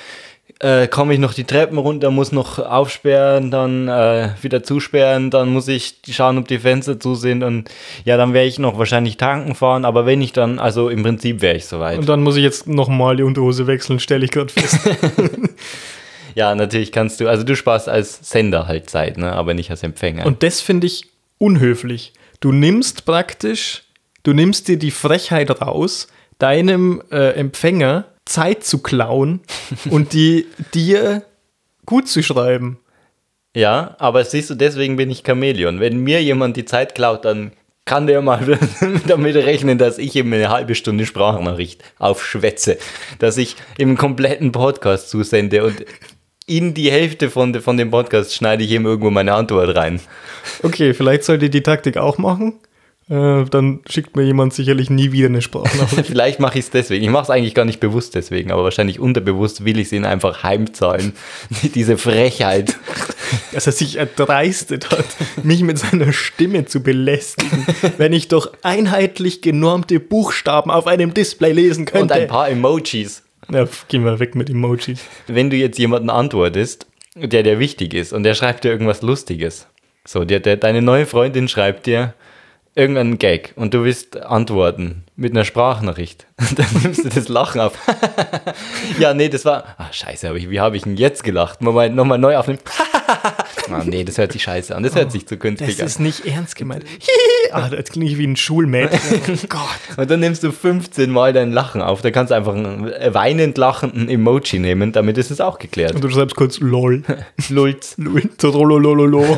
äh, 0.61 0.87
komme 0.89 1.15
ich 1.15 1.19
noch 1.19 1.35
die 1.35 1.45
Treppen 1.45 1.79
runter, 1.79 2.11
muss 2.11 2.33
noch 2.33 2.59
aufsperren, 2.59 3.51
dann 3.51 3.89
äh, 3.89 4.31
wieder 4.43 4.63
zusperren, 4.63 5.31
dann 5.31 5.53
muss 5.53 5.69
ich 5.69 5.97
schauen, 6.11 6.39
ob 6.39 6.49
die 6.49 6.59
Fenster 6.59 7.01
zu 7.01 7.15
sind 7.15 7.43
und 7.43 7.71
ja, 8.05 8.17
dann 8.17 8.33
werde 8.33 8.49
ich 8.49 8.59
noch 8.59 8.79
wahrscheinlich 8.79 9.17
tanken 9.17 9.55
fahren, 9.55 9.85
aber 9.85 10.07
wenn 10.07 10.23
ich 10.23 10.33
dann, 10.33 10.59
also 10.59 10.89
im 10.89 11.03
Prinzip 11.03 11.41
wäre 11.41 11.57
ich 11.57 11.67
soweit. 11.67 11.99
Und 11.99 12.09
dann 12.09 12.23
muss 12.23 12.37
ich 12.37 12.43
jetzt 12.43 12.69
nochmal 12.69 13.17
die 13.17 13.23
Unterhose 13.23 13.67
wechseln, 13.67 14.01
stelle 14.01 14.25
ich 14.25 14.31
gerade 14.31 14.53
fest. 14.53 14.79
Ja, 16.35 16.55
natürlich 16.55 16.93
kannst 16.93 17.21
du, 17.21 17.29
also 17.29 17.45
du 17.45 17.57
sparst 17.57 17.89
als 17.89 18.19
Sender 18.29 18.67
halt 18.67 18.89
Zeit, 18.89 19.19
ne? 19.19 19.33
aber 19.33 19.55
nicht 19.55 19.71
als 19.71 19.83
Empfänger. 19.83 20.27
Und 20.27 20.43
das 20.43 20.61
finde 20.61 20.87
ich 20.87 21.07
unhöflich. 21.39 22.13
Du 22.41 22.53
nimmst 22.53 23.05
praktisch, 23.05 23.83
du 24.23 24.33
nimmst 24.33 24.69
dir 24.69 24.79
die 24.79 24.91
Frechheit 24.91 25.61
raus, 25.61 26.09
deinem 26.39 27.03
äh, 27.11 27.33
Empfänger 27.35 28.07
Zeit 28.33 28.65
zu 28.65 28.79
klauen 28.79 29.41
und 29.91 30.15
die 30.15 30.47
dir 30.73 31.23
gut 31.85 32.09
zu 32.09 32.23
schreiben. 32.23 32.79
ja, 33.55 33.95
aber 33.99 34.25
siehst 34.25 34.49
du, 34.49 34.55
deswegen 34.55 34.97
bin 34.97 35.11
ich 35.11 35.23
Chamäleon. 35.27 35.81
Wenn 35.81 35.99
mir 35.99 36.23
jemand 36.23 36.57
die 36.57 36.65
Zeit 36.65 36.95
klaut, 36.95 37.27
dann 37.27 37.53
kann 37.85 38.07
der 38.07 38.23
mal 38.23 38.59
damit 39.07 39.37
rechnen, 39.37 39.77
dass 39.77 39.99
ich 39.99 40.17
ihm 40.17 40.33
eine 40.33 40.49
halbe 40.49 40.75
Stunde 40.75 41.05
Sprachnachricht 41.05 41.83
aufschwätze, 41.99 42.79
dass 43.19 43.37
ich 43.37 43.57
im 43.77 43.99
kompletten 43.99 44.51
Podcast 44.51 45.11
zusende 45.11 45.65
und 45.65 45.85
in 46.47 46.73
die 46.73 46.91
Hälfte 46.91 47.29
von, 47.29 47.55
von 47.61 47.77
dem 47.77 47.91
Podcast 47.91 48.35
schneide 48.35 48.65
ich 48.65 48.71
ihm 48.71 48.87
irgendwo 48.87 49.11
meine 49.11 49.35
Antwort 49.35 49.77
rein. 49.77 50.01
Okay, 50.63 50.95
vielleicht 50.95 51.25
sollte 51.25 51.51
die 51.51 51.63
Taktik 51.63 51.99
auch 51.99 52.19
machen. 52.19 52.55
Äh, 53.13 53.45
dann 53.51 53.81
schickt 53.91 54.17
mir 54.17 54.23
jemand 54.23 54.55
sicherlich 54.55 54.89
nie 54.89 55.13
wieder 55.13 55.27
eine 55.27 55.43
Sprachnachricht. 55.43 56.07
Vielleicht 56.07 56.41
mache 56.41 56.59
ich 56.59 56.65
es 56.65 56.71
deswegen. 56.71 57.05
Ich 57.05 57.11
mache 57.11 57.25
es 57.25 57.31
eigentlich 57.31 57.55
gar 57.55 57.67
nicht 57.67 57.79
bewusst 57.79 58.15
deswegen, 58.15 58.51
aber 58.51 58.65
wahrscheinlich 58.65 59.01
unterbewusst 59.01 59.67
will 59.67 59.79
ich 59.79 59.89
es 59.89 59.93
ihnen 59.93 60.07
einfach 60.07 60.43
heimzahlen. 60.43 61.13
Diese 61.75 61.99
Frechheit. 61.99 62.75
dass 63.53 63.67
er 63.67 63.73
sich 63.73 63.97
erdreistet 63.97 64.91
hat, 64.91 65.05
mich 65.43 65.63
mit 65.63 65.79
seiner 65.79 66.13
Stimme 66.13 66.65
zu 66.65 66.83
belästigen, 66.83 67.67
wenn 67.99 68.13
ich 68.13 68.29
doch 68.29 68.53
einheitlich 68.63 69.43
genormte 69.43 70.01
Buchstaben 70.01 70.71
auf 70.71 70.87
einem 70.87 71.13
Display 71.13 71.53
lesen 71.53 71.83
Und 71.83 71.93
könnte. 71.93 72.15
ein 72.15 72.29
paar 72.29 72.49
Emojis. 72.49 73.23
ja, 73.51 73.67
gehen 73.89 74.05
wir 74.05 74.19
weg 74.21 74.35
mit 74.35 74.49
Emojis. 74.49 75.01
wenn 75.27 75.51
du 75.51 75.57
jetzt 75.57 75.79
jemanden 75.79 76.09
antwortest, 76.11 76.87
der 77.15 77.43
dir 77.43 77.59
wichtig 77.59 77.93
ist 77.95 78.13
und 78.13 78.23
der 78.23 78.35
schreibt 78.35 78.65
dir 78.65 78.71
irgendwas 78.71 79.03
Lustiges. 79.03 79.67
So, 80.07 80.25
der, 80.25 80.41
der, 80.41 80.57
deine 80.57 80.83
neue 80.83 81.07
Freundin 81.07 81.49
schreibt 81.49 81.87
dir 81.87 82.15
irgendeinen 82.75 83.19
Gag 83.19 83.53
und 83.57 83.75
du 83.75 83.85
willst 83.85 84.17
antworten 84.17 85.05
mit 85.15 85.33
einer 85.33 85.45
Sprachnachricht. 85.45 86.27
Dann 86.57 86.67
nimmst 86.83 87.05
du 87.05 87.09
das 87.11 87.29
Lachen 87.29 87.61
auf. 87.61 87.75
ja, 88.99 89.13
nee, 89.13 89.29
das 89.29 89.45
war. 89.45 89.65
Ah, 89.77 89.93
scheiße, 89.93 90.29
aber 90.29 90.39
ich, 90.39 90.49
wie 90.49 90.61
habe 90.61 90.77
ich 90.77 90.85
denn 90.85 90.97
jetzt 90.97 91.23
gelacht? 91.23 91.61
Moment, 91.61 91.95
nochmal 91.95 92.19
neu 92.19 92.37
aufnehmen. 92.37 92.61
ah, 93.71 93.83
nee, 93.85 94.05
das 94.05 94.17
hört 94.17 94.33
sich 94.33 94.43
scheiße 94.43 94.75
an. 94.75 94.83
Das 94.83 94.95
hört 94.95 95.13
sich 95.13 95.27
zu 95.29 95.37
künstlich 95.37 95.77
Das 95.77 95.81
an. 95.81 95.87
ist 95.87 96.01
nicht 96.01 96.27
ernst 96.27 96.57
gemeint. 96.57 96.85
Ah, 97.51 97.69
das 97.69 97.91
klingt 97.91 98.17
wie 98.17 98.27
ein 98.27 98.37
Schulmädchen. 98.37 99.21
Oh 99.29 99.47
Gott. 99.49 99.99
Und 99.99 100.11
dann 100.11 100.21
nimmst 100.21 100.43
du 100.43 100.51
15 100.51 101.11
Mal 101.11 101.35
dein 101.35 101.53
Lachen 101.53 101.83
auf. 101.83 102.01
Da 102.01 102.11
kannst 102.11 102.31
du 102.31 102.35
einfach 102.35 102.55
einen 102.55 102.91
weinend 103.13 103.59
lachenden 103.59 104.09
Emoji 104.09 104.59
nehmen, 104.59 104.93
damit 104.93 105.19
ist 105.19 105.31
es 105.31 105.43
auch 105.43 105.59
geklärt. 105.59 105.95
Und 105.95 106.03
du 106.03 106.09
schreibst 106.09 106.37
kurz 106.37 106.59
LOL. 106.61 107.03
Lulz. 107.51 107.97
Trololololo. 108.39 109.37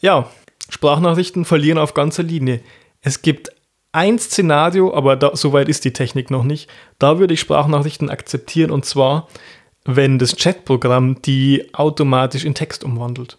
ja, 0.00 0.30
Sprachnachrichten 0.68 1.44
verlieren 1.44 1.78
auf 1.78 1.94
ganzer 1.94 2.22
Linie. 2.22 2.60
Es 3.00 3.22
gibt 3.22 3.50
ein 3.92 4.18
Szenario, 4.18 4.92
aber 4.94 5.16
da, 5.16 5.34
so 5.34 5.52
weit 5.52 5.68
ist 5.68 5.84
die 5.84 5.92
Technik 5.92 6.30
noch 6.30 6.44
nicht. 6.44 6.68
Da 6.98 7.18
würde 7.18 7.34
ich 7.34 7.40
Sprachnachrichten 7.40 8.10
akzeptieren 8.10 8.70
und 8.70 8.84
zwar, 8.84 9.28
wenn 9.84 10.18
das 10.18 10.36
Chatprogramm 10.36 11.22
die 11.22 11.70
automatisch 11.72 12.44
in 12.44 12.54
Text 12.54 12.84
umwandelt. 12.84 13.38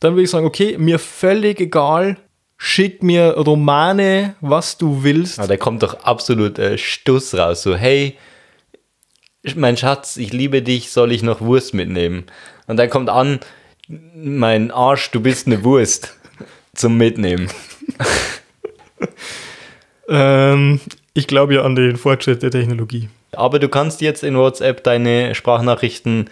Dann 0.00 0.14
würde 0.14 0.24
ich 0.24 0.30
sagen, 0.30 0.46
okay, 0.46 0.76
mir 0.76 0.98
völlig 0.98 1.60
egal, 1.60 2.18
schick 2.58 3.02
mir 3.02 3.36
Romane, 3.38 4.34
was 4.40 4.76
du 4.76 5.04
willst. 5.04 5.38
Aber 5.38 5.48
da 5.48 5.56
kommt 5.56 5.82
doch 5.82 5.94
absolut 6.02 6.58
äh, 6.58 6.76
Stuss 6.76 7.34
raus. 7.34 7.62
So, 7.62 7.74
hey, 7.74 8.18
mein 9.54 9.76
Schatz, 9.76 10.16
ich 10.16 10.32
liebe 10.32 10.62
dich, 10.62 10.90
soll 10.90 11.12
ich 11.12 11.22
noch 11.22 11.40
Wurst 11.40 11.72
mitnehmen? 11.72 12.24
Und 12.66 12.76
dann 12.76 12.90
kommt 12.90 13.08
an, 13.08 13.40
mein 13.88 14.70
Arsch, 14.70 15.10
du 15.10 15.20
bist 15.20 15.46
eine 15.46 15.64
Wurst 15.64 16.18
zum 16.74 16.96
Mitnehmen. 16.96 17.48
Ähm, 20.08 20.80
ich 21.14 21.26
glaube 21.26 21.54
ja 21.54 21.62
an 21.62 21.74
den 21.76 21.96
Fortschritt 21.96 22.42
der 22.42 22.50
Technologie. 22.50 23.08
Aber 23.32 23.58
du 23.58 23.68
kannst 23.68 24.00
jetzt 24.00 24.22
in 24.22 24.36
WhatsApp 24.36 24.84
deine 24.84 25.34
Sprachnachrichten 25.34 26.30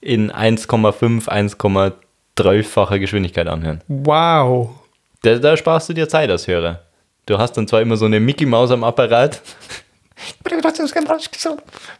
in 0.00 0.30
1,5, 0.30 1.28
1,12-facher 1.28 2.98
Geschwindigkeit 2.98 3.48
anhören. 3.48 3.80
Wow. 3.88 4.70
Da, 5.22 5.38
da 5.38 5.56
sparst 5.56 5.88
du 5.88 5.94
dir 5.94 6.08
Zeit 6.08 6.30
als 6.30 6.46
Hörer. 6.46 6.82
Du 7.26 7.38
hast 7.38 7.52
dann 7.56 7.66
zwar 7.66 7.80
immer 7.80 7.96
so 7.96 8.04
eine 8.04 8.20
Mickey 8.20 8.44
Maus 8.44 8.70
am 8.70 8.84
Apparat. 8.84 9.40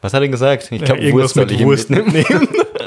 Was 0.02 0.12
hat 0.14 0.22
er 0.22 0.28
gesagt? 0.28 0.68
Ich 0.70 0.80
Ja, 0.80 0.86
glaube, 0.86 1.00
irgendwas 1.00 1.22
Wurst 1.22 1.34
soll 1.34 1.44
mit 1.46 1.52
ich 1.52 1.64
Wurst 1.64 1.90
mitnehmen. 1.90 2.48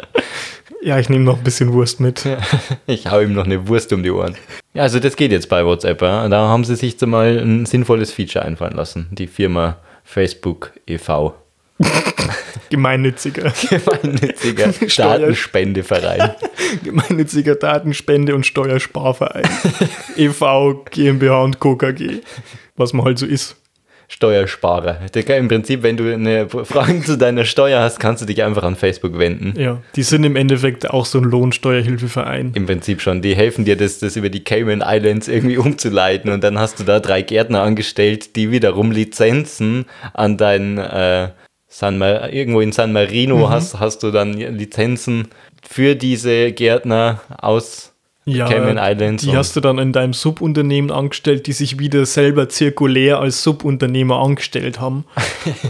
Ja, 0.87 0.97
ich 0.97 1.09
nehme 1.09 1.25
noch 1.25 1.39
ein 1.39 1.43
bisschen 1.43 1.73
Wurst 1.73 1.99
mit. 1.99 2.23
Ich 2.85 3.11
hau 3.11 3.19
ihm 3.19 3.33
noch 3.33 3.43
eine 3.43 3.67
Wurst 3.67 3.91
um 3.91 4.03
die 4.03 4.09
Ohren. 4.09 4.35
Ja, 4.73 4.83
also 4.83 5.01
das 5.01 5.17
geht 5.17 5.33
jetzt 5.33 5.49
bei 5.49 5.65
WhatsApp. 5.65 6.01
Ja. 6.01 6.29
Da 6.29 6.47
haben 6.47 6.63
sie 6.63 6.77
sich 6.77 7.01
mal 7.01 7.39
ein 7.39 7.65
sinnvolles 7.65 8.13
Feature 8.13 8.45
einfallen 8.45 8.77
lassen. 8.77 9.07
Die 9.11 9.27
Firma 9.27 9.79
Facebook 10.05 10.71
e.V. 10.87 11.35
Gemeinnütziger. 12.69 13.51
Gemeinnütziger 13.69 14.71
Datenspendeverein. 14.95 16.31
Gemeinnütziger 16.85 17.55
Datenspende- 17.55 18.33
und 18.33 18.45
Steuersparverein. 18.45 19.43
e.V., 20.15 20.85
GmbH 20.89 21.41
und 21.41 21.59
Co. 21.59 21.75
KG. 21.75 22.21
Was 22.77 22.93
man 22.93 23.03
halt 23.05 23.19
so 23.19 23.25
ist. 23.25 23.57
Steuersparer. 24.09 24.99
Im 25.13 25.47
Prinzip, 25.49 25.83
wenn 25.83 25.97
du 25.97 26.13
eine 26.13 26.47
Frage 26.47 27.01
zu 27.01 27.17
deiner 27.17 27.43
Steuer 27.43 27.81
hast, 27.81 27.99
kannst 27.99 28.21
du 28.21 28.25
dich 28.25 28.41
einfach 28.41 28.63
an 28.63 28.77
Facebook 28.77 29.19
wenden. 29.19 29.53
Ja, 29.59 29.81
die 29.95 30.03
sind 30.03 30.23
im 30.23 30.37
Endeffekt 30.37 30.89
auch 30.89 31.05
so 31.05 31.19
ein 31.19 31.25
Lohnsteuerhilfeverein. 31.25 32.51
Im 32.53 32.65
Prinzip 32.65 33.01
schon. 33.01 33.21
Die 33.21 33.35
helfen 33.35 33.65
dir, 33.65 33.75
das, 33.75 33.99
das 33.99 34.15
über 34.15 34.29
die 34.29 34.43
Cayman 34.43 34.81
Islands 34.85 35.27
irgendwie 35.27 35.57
umzuleiten 35.57 36.31
und 36.31 36.43
dann 36.43 36.57
hast 36.57 36.79
du 36.79 36.83
da 36.83 36.99
drei 37.01 37.21
Gärtner 37.21 37.61
angestellt, 37.61 38.35
die 38.37 38.49
wiederum 38.49 38.91
Lizenzen 38.91 39.85
an 40.13 40.37
dein 40.37 40.77
äh, 40.77 41.29
San 41.67 41.97
Mar 41.97 42.31
irgendwo 42.31 42.61
in 42.61 42.71
San 42.71 42.93
Marino 42.93 43.49
hast, 43.49 43.79
hast 43.79 44.03
du 44.03 44.11
dann 44.11 44.33
Lizenzen 44.33 45.27
für 45.67 45.95
diese 45.95 46.53
Gärtner 46.53 47.19
aus 47.37 47.93
Ja, 48.29 48.45
Cayman 48.45 48.77
Islands. 48.77 49.23
die 49.23 49.37
hast 49.37 49.55
du 49.55 49.61
dann 49.61 49.77
in 49.77 49.93
deinem 49.93 50.11
Subunternehmen 50.11 50.91
angestellt, 50.91 51.47
die 51.47 51.53
sich 51.53 51.79
wieder 51.79 52.05
selber 52.05 52.49
zirkulär 52.49 53.19
als 53.19 53.41
Subunternehmer 53.41 54.19
angestellt 54.19 54.81
haben. 54.81 55.05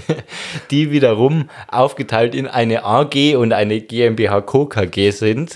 die 0.71 0.89
wiederum 0.89 1.49
aufgeteilt 1.67 2.33
in 2.33 2.47
eine 2.47 2.83
AG 2.83 3.35
und 3.35 3.53
eine 3.53 3.79
GmbH 3.79 4.41
Co. 4.41 4.65
KG 4.65 5.11
sind. 5.11 5.55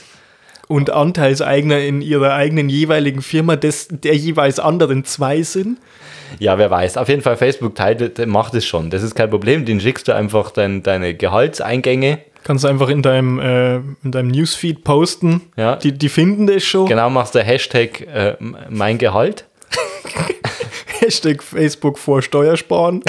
und 0.67 0.91
Anteilseigner 0.91 1.79
in 1.79 2.03
ihrer 2.03 2.33
eigenen 2.33 2.69
jeweiligen 2.69 3.23
Firma 3.23 3.55
des, 3.55 3.87
der 3.89 4.15
jeweils 4.15 4.59
anderen 4.59 5.03
zwei 5.03 5.41
sind. 5.41 5.79
Ja, 6.39 6.59
wer 6.59 6.69
weiß. 6.69 6.97
Auf 6.97 7.09
jeden 7.09 7.23
Fall, 7.23 7.35
Facebook 7.35 7.73
teilt, 7.73 8.25
macht 8.27 8.53
es 8.53 8.65
schon. 8.65 8.91
Das 8.91 9.01
ist 9.01 9.15
kein 9.15 9.29
Problem. 9.29 9.65
Den 9.65 9.81
schickst 9.81 10.07
du 10.07 10.15
einfach 10.15 10.51
dein, 10.51 10.83
deine 10.83 11.15
Gehaltseingänge. 11.15 12.19
Kannst 12.43 12.63
du 12.63 12.67
einfach 12.67 12.89
in 12.89 13.01
deinem, 13.01 13.39
äh, 13.39 13.75
in 13.75 14.11
deinem 14.11 14.29
Newsfeed 14.29 14.83
posten. 14.83 15.41
Ja. 15.55 15.75
Die, 15.75 15.91
die 15.91 16.09
finden 16.09 16.47
das 16.47 16.63
schon. 16.63 16.87
Genau, 16.87 17.09
machst 17.09 17.35
du 17.35 17.39
Hashtag 17.39 18.01
äh, 18.01 18.35
mein 18.69 18.97
Gehalt. 18.97 19.45
Hashtag 20.99 21.41
Facebook 21.41 21.97
vor 21.97 22.21
Steuersparen. 22.21 23.01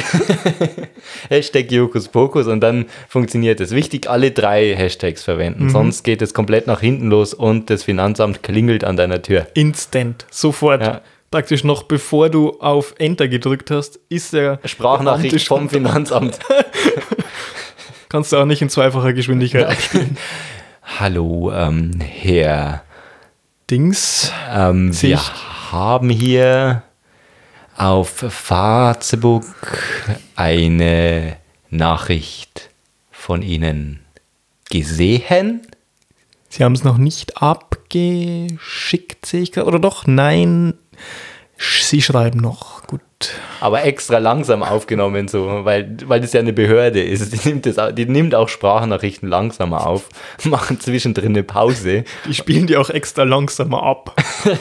Hashtag 1.29 1.71
Jokus 1.71 2.09
Pokus 2.09 2.47
und 2.47 2.61
dann 2.61 2.87
funktioniert 3.09 3.61
es. 3.61 3.73
Wichtig, 3.73 4.09
alle 4.09 4.31
drei 4.31 4.75
Hashtags 4.75 5.23
verwenden. 5.23 5.69
Sonst 5.69 6.03
geht 6.03 6.23
es 6.23 6.33
komplett 6.33 6.67
nach 6.67 6.81
hinten 6.81 7.09
los 7.09 7.35
und 7.35 7.69
das 7.69 7.83
Finanzamt 7.83 8.43
klingelt 8.43 8.85
an 8.85 8.97
deiner 8.97 9.21
Tür. 9.21 9.47
Instant. 9.55 10.27
Sofort. 10.31 10.83
Ja. 10.83 11.03
Praktisch 11.31 11.65
noch 11.65 11.83
bevor 11.85 12.29
du 12.29 12.61
auf 12.61 12.95
Enter 12.99 13.27
gedrückt 13.27 13.71
hast, 13.71 13.99
ist 14.11 14.35
der 14.35 14.59
Sprachnachricht 14.65 15.49
vom 15.49 15.71
Finanzamt. 15.71 16.39
Kannst 18.13 18.31
du 18.31 18.37
auch 18.37 18.45
nicht 18.45 18.61
in 18.61 18.69
zweifacher 18.69 19.15
Geschwindigkeit 19.15 19.65
abspielen. 19.65 20.19
Hallo, 21.01 21.51
ähm, 21.51 21.99
Herr. 21.99 22.85
Dings. 23.71 24.31
Ähm, 24.51 24.93
wir 25.01 25.19
haben 25.73 26.11
hier 26.11 26.83
auf 27.75 28.11
Facebook 28.11 29.47
eine 30.37 31.39
Nachricht 31.71 32.69
von 33.11 33.41
Ihnen 33.41 34.01
gesehen. 34.69 35.63
Sie 36.51 36.65
haben 36.65 36.75
es 36.75 36.85
noch 36.85 36.99
nicht 36.99 37.39
abgeschickt, 37.39 39.25
sehe 39.25 39.41
ich 39.41 39.53
gerade. 39.53 39.69
Oder 39.69 39.79
doch? 39.79 40.07
Nein. 40.07 40.75
Sie 41.57 42.03
schreiben 42.03 42.41
noch. 42.41 42.87
Gut. 42.87 43.01
Aber 43.61 43.85
extra 43.85 44.19
langsam 44.19 44.63
aufgenommen, 44.63 45.29
so, 45.29 45.65
weil, 45.65 45.97
weil 46.07 46.21
das 46.21 46.33
ja 46.33 46.41
eine 46.41 46.53
Behörde 46.53 47.03
ist. 47.03 47.33
Die 47.33 47.49
nimmt, 47.49 47.67
das, 47.67 47.77
die 47.95 48.07
nimmt 48.07 48.35
auch 48.35 48.49
Sprachnachrichten 48.49 49.29
langsamer 49.29 49.87
auf, 49.87 50.09
machen 50.45 50.81
zwischendrin 50.81 51.33
eine 51.33 51.43
Pause. 51.43 52.05
Die 52.27 52.35
spielen 52.35 52.67
die 52.67 52.77
auch 52.77 52.91
extra 52.91 53.23
langsamer 53.25 53.83
ab. 53.83 54.17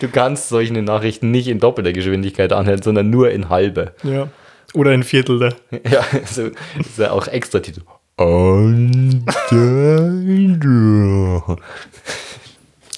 Du 0.00 0.08
kannst 0.08 0.48
solche 0.48 0.72
Nachrichten 0.74 1.30
nicht 1.30 1.48
in 1.48 1.60
doppelter 1.60 1.92
Geschwindigkeit 1.92 2.52
anhören, 2.52 2.82
sondern 2.82 3.08
nur 3.10 3.30
in 3.30 3.48
halber. 3.48 3.92
Ja. 4.02 4.28
Oder 4.74 4.90
ein 4.90 5.02
Viertel. 5.04 5.54
Ja, 5.90 6.04
so, 6.24 6.50
das 6.78 6.86
ist 6.86 6.98
ja 6.98 7.10
auch 7.12 7.28
extra 7.28 7.60
Titel. 7.60 7.82
Und 8.16 9.24
dann- 9.50 11.56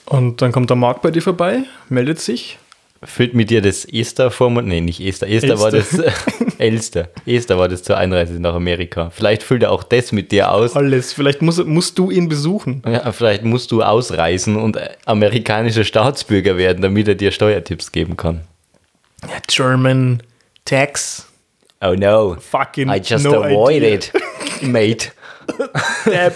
Und 0.06 0.42
dann 0.42 0.52
kommt 0.52 0.70
der 0.70 0.76
Marc 0.76 1.02
bei 1.02 1.10
dir 1.10 1.22
vorbei, 1.22 1.60
meldet 1.88 2.20
sich. 2.20 2.58
Füllt 3.04 3.34
mit 3.34 3.50
dir 3.50 3.62
das 3.62 3.84
Ester-Formular? 3.84 4.66
Nee, 4.68 4.80
nicht 4.80 5.00
Ester. 5.00 5.28
Ester 5.28 5.60
war 5.60 5.70
das. 5.70 5.92
Elster. 5.92 6.12
Äh, 6.58 6.66
Elster. 6.66 7.08
Ester 7.26 7.58
war 7.58 7.68
das 7.68 7.84
zur 7.84 7.96
Einreise 7.96 8.40
nach 8.40 8.54
Amerika. 8.54 9.10
Vielleicht 9.10 9.44
füllt 9.44 9.62
er 9.62 9.70
auch 9.70 9.84
das 9.84 10.10
mit 10.10 10.32
dir 10.32 10.50
aus. 10.50 10.74
Alles. 10.74 11.12
Vielleicht 11.12 11.40
musst, 11.40 11.64
musst 11.64 11.96
du 11.98 12.10
ihn 12.10 12.28
besuchen. 12.28 12.82
Ja, 12.84 13.12
vielleicht 13.12 13.44
musst 13.44 13.70
du 13.70 13.82
ausreisen 13.82 14.56
und 14.56 14.76
äh, 14.76 14.90
amerikanischer 15.04 15.84
Staatsbürger 15.84 16.56
werden, 16.56 16.82
damit 16.82 17.06
er 17.06 17.14
dir 17.14 17.30
Steuertipps 17.30 17.92
geben 17.92 18.16
kann. 18.16 18.40
Ja, 19.22 19.38
German 19.46 20.22
Tax. 20.64 21.26
Oh 21.80 21.94
no. 21.94 22.36
Fucking 22.40 22.88
I 22.90 22.96
just 22.96 23.24
no 23.24 23.42
avoided, 23.44 24.12
mate. 24.62 25.12
idea. 26.06 26.32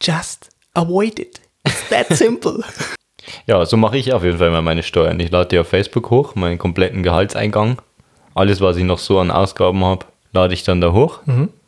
Just 0.00 0.48
avoid 0.74 1.18
it. 1.18 1.40
It's 1.66 1.88
that 1.90 2.08
simple. 2.16 2.64
Ja, 3.46 3.64
so 3.66 3.76
mache 3.76 3.96
ich 3.98 4.12
auf 4.12 4.24
jeden 4.24 4.38
Fall 4.38 4.50
mal 4.50 4.62
meine 4.62 4.82
Steuern. 4.82 5.18
Ich 5.20 5.30
lade 5.30 5.48
die 5.48 5.58
auf 5.58 5.68
Facebook 5.68 6.10
hoch, 6.10 6.34
meinen 6.34 6.58
kompletten 6.58 7.02
Gehaltseingang. 7.02 7.80
Alles, 8.34 8.60
was 8.60 8.76
ich 8.76 8.84
noch 8.84 8.98
so 8.98 9.18
an 9.18 9.30
Ausgaben 9.30 9.84
habe, 9.84 10.06
lade 10.32 10.54
ich 10.54 10.64
dann 10.64 10.80
da 10.80 10.92
hoch 10.92 11.20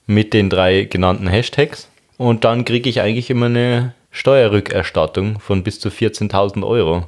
mit 0.07 0.33
den 0.35 0.51
drei 0.51 0.85
genannten 0.85 1.27
Hashtags. 1.29 1.89
Und 2.17 2.45
dann 2.45 2.65
kriege 2.65 2.89
ich 2.89 3.01
eigentlich 3.01 3.29
immer 3.31 3.47
eine 3.47 3.95
Steuerrückerstattung 4.11 5.41
von 5.41 5.63
bis 5.63 5.81
zu 5.81 5.89
14.000 5.89 6.65
Euro 6.67 7.05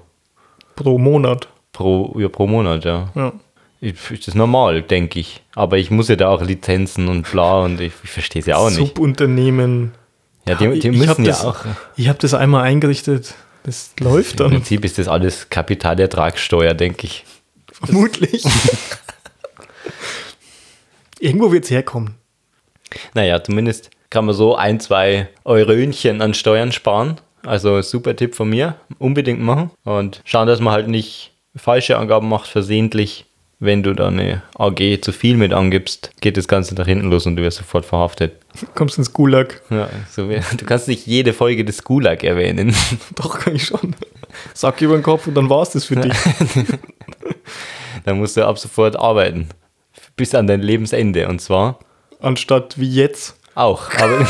Pro 0.74 0.98
Monat. 0.98 1.48
pro, 1.72 2.14
ja, 2.18 2.28
pro 2.28 2.46
Monat. 2.46 2.84
Ja. 2.84 3.08
Ja. 3.14 3.32
Ich- 3.80 4.10
Ist 4.10 4.26
das 4.26 4.34
normal, 4.34 4.82
denke 4.82 5.20
ich. 5.20 5.42
Aber 5.54 5.76
ich 5.78 5.90
muss 5.90 6.08
ja 6.08 6.16
da 6.16 6.28
auch 6.28 6.42
Lizenzen 6.42 7.08
und 7.08 7.30
bla 7.30 7.60
und 7.60 7.80
ich, 7.80 7.92
ich 8.02 8.10
verstehe 8.10 8.40
es 8.40 8.46
ja 8.46 8.56
auch 8.56 8.70
nicht. 8.70 8.78
Subunternehmen. 8.78 9.92
Ja, 10.48 10.54
die, 10.54 10.78
die 10.78 10.88
Ich- 10.88 10.96
müssen 10.98 11.24
ja 11.24 11.30
das- 11.32 11.44
auch. 11.44 11.64
Ich 11.96 12.08
habe 12.08 12.18
das 12.18 12.32
einmal 12.34 12.62
eingerichtet. 12.64 13.34
Das 13.66 13.90
läuft 13.98 14.32
Im 14.32 14.36
dann. 14.36 14.50
Prinzip 14.52 14.84
ist 14.84 14.96
das 14.96 15.08
alles 15.08 15.50
Kapitalertragssteuer, 15.50 16.72
denke 16.72 17.06
ich. 17.06 17.24
Vermutlich. 17.72 18.44
Irgendwo 21.18 21.50
wird 21.50 21.64
es 21.64 21.70
herkommen. 21.70 22.14
Naja, 23.14 23.42
zumindest 23.42 23.90
kann 24.08 24.24
man 24.24 24.36
so 24.36 24.54
ein, 24.54 24.78
zwei 24.78 25.28
Eurönchen 25.44 26.22
an 26.22 26.32
Steuern 26.32 26.70
sparen. 26.70 27.20
Also 27.44 27.82
super 27.82 28.14
Tipp 28.14 28.36
von 28.36 28.48
mir. 28.48 28.76
Unbedingt 28.98 29.40
machen. 29.40 29.72
Und 29.84 30.22
schauen, 30.24 30.46
dass 30.46 30.60
man 30.60 30.72
halt 30.72 30.86
nicht 30.86 31.32
falsche 31.56 31.98
Angaben 31.98 32.28
macht, 32.28 32.48
versehentlich. 32.48 33.26
Wenn 33.58 33.82
du 33.82 33.94
da 33.94 34.08
eine 34.08 34.42
AG 34.58 35.00
zu 35.00 35.12
viel 35.12 35.38
mit 35.38 35.54
angibst, 35.54 36.10
geht 36.20 36.36
das 36.36 36.46
Ganze 36.46 36.74
nach 36.74 36.86
hinten 36.86 37.10
los 37.10 37.24
und 37.24 37.36
du 37.36 37.42
wirst 37.42 37.56
sofort 37.56 37.86
verhaftet. 37.86 38.34
Kommst 38.74 38.98
ins 38.98 39.12
Gulag. 39.14 39.62
Ja, 39.70 39.88
so 40.10 40.28
wie, 40.28 40.40
du 40.56 40.64
kannst 40.66 40.88
nicht 40.88 41.06
jede 41.06 41.32
Folge 41.32 41.64
des 41.64 41.82
Gulag 41.82 42.22
erwähnen. 42.22 42.74
Doch, 43.14 43.38
kann 43.38 43.54
ich 43.56 43.64
schon. 43.64 43.96
Sack 44.52 44.82
über 44.82 44.94
den 44.98 45.02
Kopf 45.02 45.26
und 45.26 45.34
dann 45.34 45.48
war 45.48 45.62
es 45.62 45.70
das 45.70 45.86
für 45.86 45.96
dich. 45.96 46.12
da 48.04 48.12
musst 48.14 48.36
du 48.36 48.46
ab 48.46 48.58
sofort 48.58 48.96
arbeiten. 48.96 49.48
Bis 50.16 50.34
an 50.34 50.46
dein 50.46 50.60
Lebensende. 50.60 51.26
Und 51.26 51.40
zwar 51.40 51.78
Anstatt 52.20 52.78
wie 52.78 52.90
jetzt. 52.90 53.36
auch. 53.54 53.90
Aber 53.94 54.26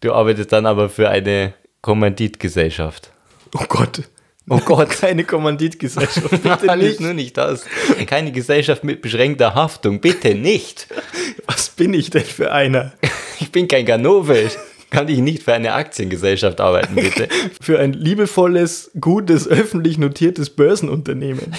du 0.00 0.12
arbeitest 0.12 0.52
dann 0.52 0.66
aber 0.66 0.88
für 0.88 1.08
eine 1.08 1.54
Kommanditgesellschaft. 1.80 3.12
Oh 3.54 3.64
Gott. 3.68 4.02
Oh 4.50 4.58
Gott. 4.58 4.90
Keine 5.00 5.24
Kommanditgesellschaft. 5.24 6.30
Bitte 6.42 6.76
nicht. 6.76 7.00
nur 7.00 7.14
nicht 7.14 7.36
das. 7.36 7.64
Keine 8.06 8.32
Gesellschaft 8.32 8.82
mit 8.82 9.00
beschränkter 9.00 9.54
Haftung. 9.54 10.00
Bitte 10.00 10.34
nicht. 10.34 10.88
Was 11.46 11.70
bin 11.70 11.94
ich 11.94 12.10
denn 12.10 12.24
für 12.24 12.52
einer? 12.52 12.92
Ich 13.38 13.52
bin 13.52 13.68
kein 13.68 13.86
Ganove. 13.86 14.50
Kann 14.90 15.08
ich 15.08 15.20
nicht 15.20 15.44
für 15.44 15.54
eine 15.54 15.72
Aktiengesellschaft 15.74 16.60
arbeiten, 16.60 16.96
bitte? 16.96 17.28
Für 17.60 17.78
ein 17.78 17.92
liebevolles, 17.92 18.90
gutes, 19.00 19.46
öffentlich 19.46 19.98
notiertes 19.98 20.50
Börsenunternehmen. 20.50 21.54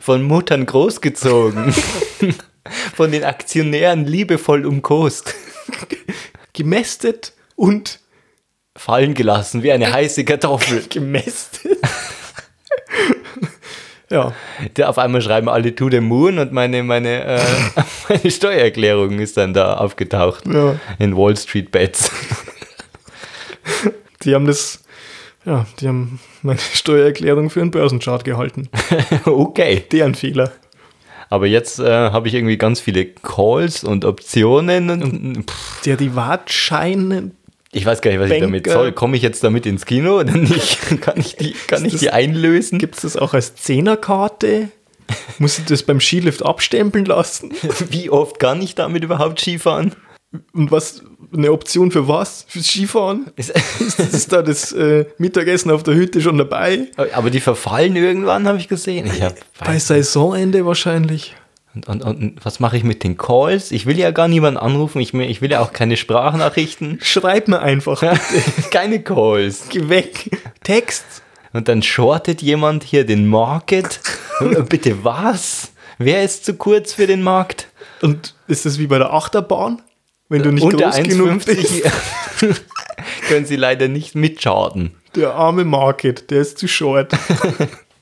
Von 0.00 0.22
Muttern 0.22 0.66
großgezogen. 0.66 1.72
Von 2.94 3.10
den 3.10 3.24
Aktionären 3.24 4.04
liebevoll 4.04 4.66
umkost. 4.66 5.34
Gemästet 6.52 7.32
und 7.56 8.00
Fallen 8.76 9.14
gelassen 9.14 9.62
wie 9.62 9.72
eine 9.72 9.92
heiße 9.92 10.24
Kartoffel. 10.24 10.84
gemästet. 10.88 11.78
Ja, 14.12 14.32
Da 14.74 14.88
auf 14.88 14.98
einmal 14.98 15.22
schreiben 15.22 15.48
alle 15.48 15.74
To 15.74 15.90
the 15.90 16.00
Moon 16.00 16.38
und 16.38 16.52
meine, 16.52 16.82
meine, 16.82 17.24
äh, 17.24 17.40
meine 18.08 18.30
Steuererklärung 18.30 19.18
ist 19.18 19.36
dann 19.36 19.54
da 19.54 19.74
aufgetaucht. 19.74 20.44
Ja. 20.46 20.76
In 20.98 21.16
Wall 21.16 21.36
Street 21.36 21.70
Bets. 21.70 22.10
Die 24.22 24.34
haben 24.34 24.46
das, 24.46 24.82
ja, 25.44 25.66
die 25.80 25.88
haben 25.88 26.20
meine 26.42 26.60
Steuererklärung 26.60 27.50
für 27.50 27.60
einen 27.60 27.70
Börsenchart 27.70 28.24
gehalten. 28.24 28.68
okay. 29.24 29.82
Deren 29.90 30.14
Fehler. 30.14 30.52
Aber 31.30 31.46
jetzt 31.46 31.78
äh, 31.78 32.10
habe 32.10 32.28
ich 32.28 32.34
irgendwie 32.34 32.58
ganz 32.58 32.80
viele 32.80 33.06
Calls 33.06 33.84
und 33.84 34.04
Optionen 34.04 34.90
und 34.90 35.50
pff, 35.50 35.80
Derivatscheine. 35.82 37.30
Ich 37.72 37.84
weiß 37.86 38.00
gar 38.02 38.10
nicht, 38.10 38.20
was 38.20 38.30
ich 38.30 38.40
damit 38.40 38.64
Banker. 38.64 38.78
soll. 38.78 38.92
Komme 38.92 39.16
ich 39.16 39.22
jetzt 39.22 39.42
damit 39.42 39.66
ins 39.66 39.86
Kino 39.86 40.20
oder 40.20 40.32
nicht? 40.32 40.78
kann 41.00 41.18
ich 41.18 41.36
die, 41.36 41.52
kann 41.66 41.84
ich 41.84 41.96
die 41.96 42.10
einlösen? 42.10 42.78
Gibt 42.78 42.96
es 42.96 43.02
das 43.02 43.16
auch 43.16 43.34
als 43.34 43.54
Zehnerkarte? 43.56 44.68
Muss 45.38 45.58
ich 45.58 45.64
das 45.64 45.82
beim 45.82 46.00
Skilift 46.00 46.44
abstempeln 46.44 47.04
lassen? 47.04 47.52
Wie 47.90 48.08
oft 48.10 48.38
kann 48.38 48.62
ich 48.62 48.74
damit 48.74 49.02
überhaupt 49.04 49.40
Skifahren? 49.40 49.94
Und 50.54 50.70
was, 50.70 51.02
eine 51.34 51.52
Option 51.52 51.90
für 51.90 52.08
was? 52.08 52.46
Fürs 52.48 52.66
Skifahren? 52.68 53.30
Ist- 53.36 53.52
Ist, 53.80 53.98
ist 54.00 54.32
da 54.32 54.40
das 54.42 54.72
äh, 54.72 55.04
Mittagessen 55.18 55.70
auf 55.70 55.82
der 55.82 55.94
Hütte 55.94 56.20
schon 56.22 56.38
dabei? 56.38 56.86
Aber 57.14 57.28
die 57.30 57.40
verfallen 57.40 57.96
irgendwann, 57.96 58.46
habe 58.48 58.56
ich 58.58 58.68
gesehen. 58.68 59.06
Ich 59.06 59.20
hab, 59.22 59.34
Bei 59.58 59.78
Saisonende 59.78 60.64
wahrscheinlich. 60.64 61.34
Und, 61.74 61.88
und, 61.88 62.02
und 62.02 62.44
was 62.44 62.60
mache 62.60 62.76
ich 62.76 62.84
mit 62.84 63.02
den 63.02 63.16
Calls? 63.16 63.70
Ich 63.70 63.86
will 63.86 63.98
ja 63.98 64.10
gar 64.10 64.28
niemanden 64.28 64.58
anrufen. 64.58 65.00
Ich, 65.00 65.14
ich 65.14 65.40
will 65.40 65.50
ja 65.50 65.60
auch 65.60 65.72
keine 65.72 65.96
Sprachnachrichten. 65.96 66.98
Schreib 67.00 67.48
mir 67.48 67.60
einfach. 67.60 68.02
keine 68.70 69.02
Calls. 69.02 69.68
Geh 69.70 69.88
weg. 69.88 70.30
Text. 70.62 71.04
Und 71.54 71.68
dann 71.68 71.82
shortet 71.82 72.42
jemand 72.42 72.84
hier 72.84 73.06
den 73.06 73.26
Market. 73.26 74.00
Bitte 74.68 75.02
was? 75.04 75.72
Wer 75.98 76.24
ist 76.24 76.44
zu 76.44 76.54
kurz 76.54 76.92
für 76.92 77.06
den 77.06 77.22
Markt? 77.22 77.68
Und 78.02 78.34
ist 78.48 78.66
das 78.66 78.78
wie 78.78 78.86
bei 78.86 78.98
der 78.98 79.12
Achterbahn? 79.12 79.80
Wenn 80.28 80.42
du 80.42 80.50
nicht 80.50 80.64
Unter 80.64 80.90
groß 80.90 81.02
genug 81.02 81.44
bist. 81.44 81.84
1,50 82.40 82.60
können 83.28 83.46
sie 83.46 83.56
leider 83.56 83.88
nicht 83.88 84.14
mitcharten. 84.14 84.92
Der 85.14 85.34
arme 85.34 85.64
Market, 85.64 86.30
der 86.30 86.40
ist 86.40 86.58
zu 86.58 86.68
short. 86.68 87.12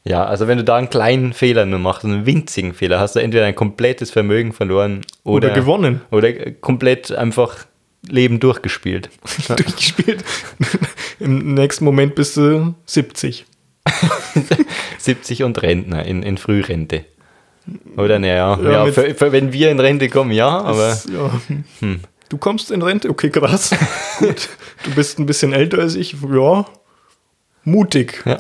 Ja, 0.05 0.25
also 0.25 0.49
wenn 0.49 0.57
du 0.59 0.65
da 0.65 0.77
einen 0.77 0.89
kleinen 0.91 1.33
Fehler 1.35 1.67
nur 1.67 1.79
machst, 1.79 2.05
einen 2.05 2.25
winzigen 2.25 2.73
Fehler, 2.73 3.01
hast 3.01 3.17
du 3.17 3.21
entweder 3.21 3.45
ein 3.45 3.55
komplettes 3.55 4.11
Vermögen 4.11 4.53
verloren 4.53 5.03
oder, 5.25 5.49
Oder 5.49 5.55
gewonnen. 5.55 6.01
Oder 6.11 6.33
komplett 6.53 7.13
einfach 7.13 7.67
Leben 8.09 8.41
durchgespielt. 8.41 9.11
Durchgespielt. 9.49 10.25
Im 11.21 11.53
nächsten 11.55 11.85
Moment 11.85 12.15
bist 12.15 12.37
du 12.39 12.75
70. 12.87 13.45
70 14.99 15.43
und 15.45 15.61
Rentner 15.63 16.05
in, 16.07 16.23
in 16.23 16.39
Frührente. 16.39 17.05
Oder 17.99 18.19
naja, 18.19 18.59
Ja, 18.63 18.71
ja, 18.73 18.85
mit- 18.87 18.95
für, 18.95 19.15
für, 19.15 19.33
wenn 19.33 19.53
wir 19.53 19.71
in 19.71 19.81
Rente 19.81 20.09
kommen, 20.09 20.31
ja, 20.33 20.49
aber 20.49 20.89
Das, 20.89 21.07
ja. 21.13 21.31
Du 22.31 22.39
kommst 22.39 22.71
in 22.71 22.81
Rente? 22.81 23.11
Okay, 23.11 23.29
krass. 23.29 23.71
Gut. 24.19 24.49
Du 24.85 24.95
bist 24.95 25.19
ein 25.19 25.27
bisschen 25.27 25.53
älter 25.53 25.79
als 25.81 25.95
ich. 25.95 26.17
Ja. 26.33 26.65
Mutig. 27.65 28.23
Ja. 28.25 28.39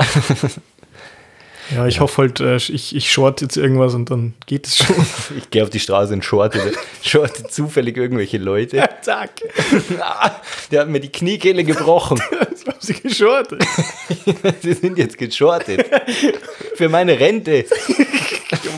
Ja, 1.74 1.86
ich 1.86 2.00
hoffe 2.00 2.22
halt, 2.22 2.40
äh, 2.40 2.56
ich, 2.56 2.96
ich 2.96 3.12
short 3.12 3.40
jetzt 3.40 3.56
irgendwas 3.56 3.94
und 3.94 4.10
dann 4.10 4.34
geht 4.46 4.66
es 4.66 4.78
schon. 4.78 4.96
ich 5.38 5.50
gehe 5.50 5.62
auf 5.62 5.70
die 5.70 5.78
Straße 5.78 6.12
und 6.12 6.24
shorte, 6.24 6.72
shorte 7.02 7.46
zufällig 7.46 7.96
irgendwelche 7.96 8.38
Leute. 8.38 8.88
Zack. 9.02 9.30
Ah, 10.00 10.32
der 10.70 10.80
hat 10.80 10.88
mir 10.88 11.00
die 11.00 11.12
Kniekehle 11.12 11.64
gebrochen. 11.64 12.20
Das 12.50 12.66
haben 12.66 12.76
sie 12.80 12.94
geschortet. 12.94 13.64
Sie 14.60 14.74
sind 14.74 14.98
jetzt 14.98 15.16
geschortet. 15.16 15.86
Für 16.74 16.90
meine 16.90 17.18
Rente. 17.18 17.64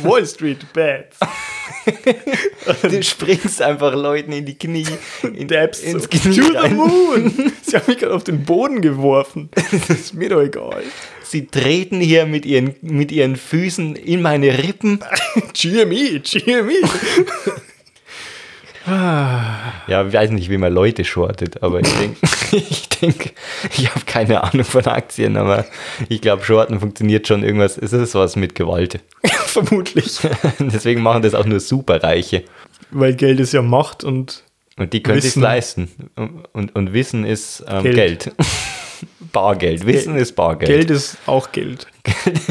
Wall 0.05 0.25
Street 0.25 0.73
Bats. 0.73 1.19
Du 2.83 3.03
springst 3.03 3.61
einfach 3.61 3.93
Leuten 3.95 4.31
in 4.31 4.45
die 4.45 4.57
Knie. 4.57 4.87
In, 5.23 5.49
Dabs 5.49 5.81
ins 5.81 6.05
so, 6.05 6.09
Knie 6.09 6.37
to 6.37 6.43
the 6.53 6.57
rein. 6.57 6.77
moon. 6.77 7.53
Sie 7.63 7.77
haben 7.77 7.85
mich 7.89 7.99
gerade 7.99 8.15
auf 8.15 8.23
den 8.23 8.45
Boden 8.45 8.83
geworfen. 8.83 9.51
Das 9.89 9.99
ist 9.99 10.15
mir 10.15 10.29
doch 10.29 10.43
egal. 10.43 10.85
Sie 11.33 11.47
treten 11.47 11.99
hier 11.99 12.27
mit 12.27 12.45
ihren, 12.45 12.75
mit 12.83 13.11
ihren 13.11 13.37
Füßen 13.37 13.97
in 13.97 14.21
meine 14.21 14.59
Rippen. 14.59 15.01
GME, 15.55 16.21
GME. 16.21 16.75
Ja, 18.85 20.05
ich 20.05 20.13
weiß 20.13 20.33
nicht, 20.33 20.51
wie 20.51 20.59
man 20.59 20.75
Leute 20.75 21.05
shortet, 21.05 21.63
aber 21.63 21.79
ich 21.79 21.89
denke, 21.95 22.19
ich, 22.57 22.89
denk, 22.89 23.33
ich 23.79 23.89
habe 23.89 24.05
keine 24.07 24.43
Ahnung 24.43 24.65
von 24.65 24.85
Aktien, 24.87 25.37
aber 25.37 25.67
ich 26.09 26.21
glaube, 26.21 26.43
Shorten 26.43 26.81
funktioniert 26.81 27.29
schon 27.29 27.45
irgendwas. 27.45 27.79
Es 27.79 27.93
ist 27.93 28.17
was 28.17 28.35
mit 28.35 28.57
Gewalt. 28.57 28.99
Vermutlich. 29.23 30.19
Deswegen 30.59 31.01
machen 31.01 31.23
das 31.23 31.35
auch 31.37 31.47
nur 31.47 31.61
Superreiche. 31.61 32.43
Weil 32.91 33.15
Geld 33.15 33.39
ist 33.39 33.53
ja 33.53 33.63
Macht 33.63 34.03
und 34.03 34.43
Und 34.77 34.93
die 34.93 35.01
können 35.01 35.21
sich 35.21 35.37
leisten. 35.37 35.89
Und, 36.17 36.47
und, 36.53 36.75
und 36.75 36.93
Wissen 36.93 37.25
ist 37.25 37.65
ähm, 37.69 37.85
Geld. 37.85 37.95
Geld. 37.95 38.33
Bargeld. 39.33 39.87
Wissen 39.87 40.17
ist 40.17 40.33
Bargeld. 40.37 40.71
Geld 40.71 40.91
ist 40.91 41.17
auch 41.27 41.53
Geld. 41.53 41.87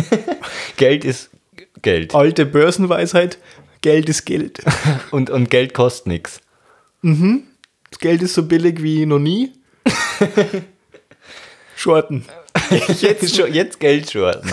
Geld 0.78 1.06
ist 1.06 1.30
Geld. 1.82 2.14
Alte 2.14 2.46
Börsenweisheit, 2.46 3.38
Geld 3.82 4.10
ist 4.10 4.26
Geld. 4.26 4.60
Und, 5.12 5.30
und 5.30 5.50
Geld 5.50 5.74
kostet 5.74 6.08
nichts. 6.08 6.42
Das 7.02 8.00
Geld 8.00 8.22
ist 8.22 8.34
so 8.36 8.44
billig 8.44 8.82
wie 8.84 9.06
noch 9.06 9.20
nie. 9.20 9.52
Shorten. 11.76 12.26
Jetzt, 13.00 13.38
jetzt 13.38 13.80
Geld 13.80 14.12
shorten. 14.12 14.52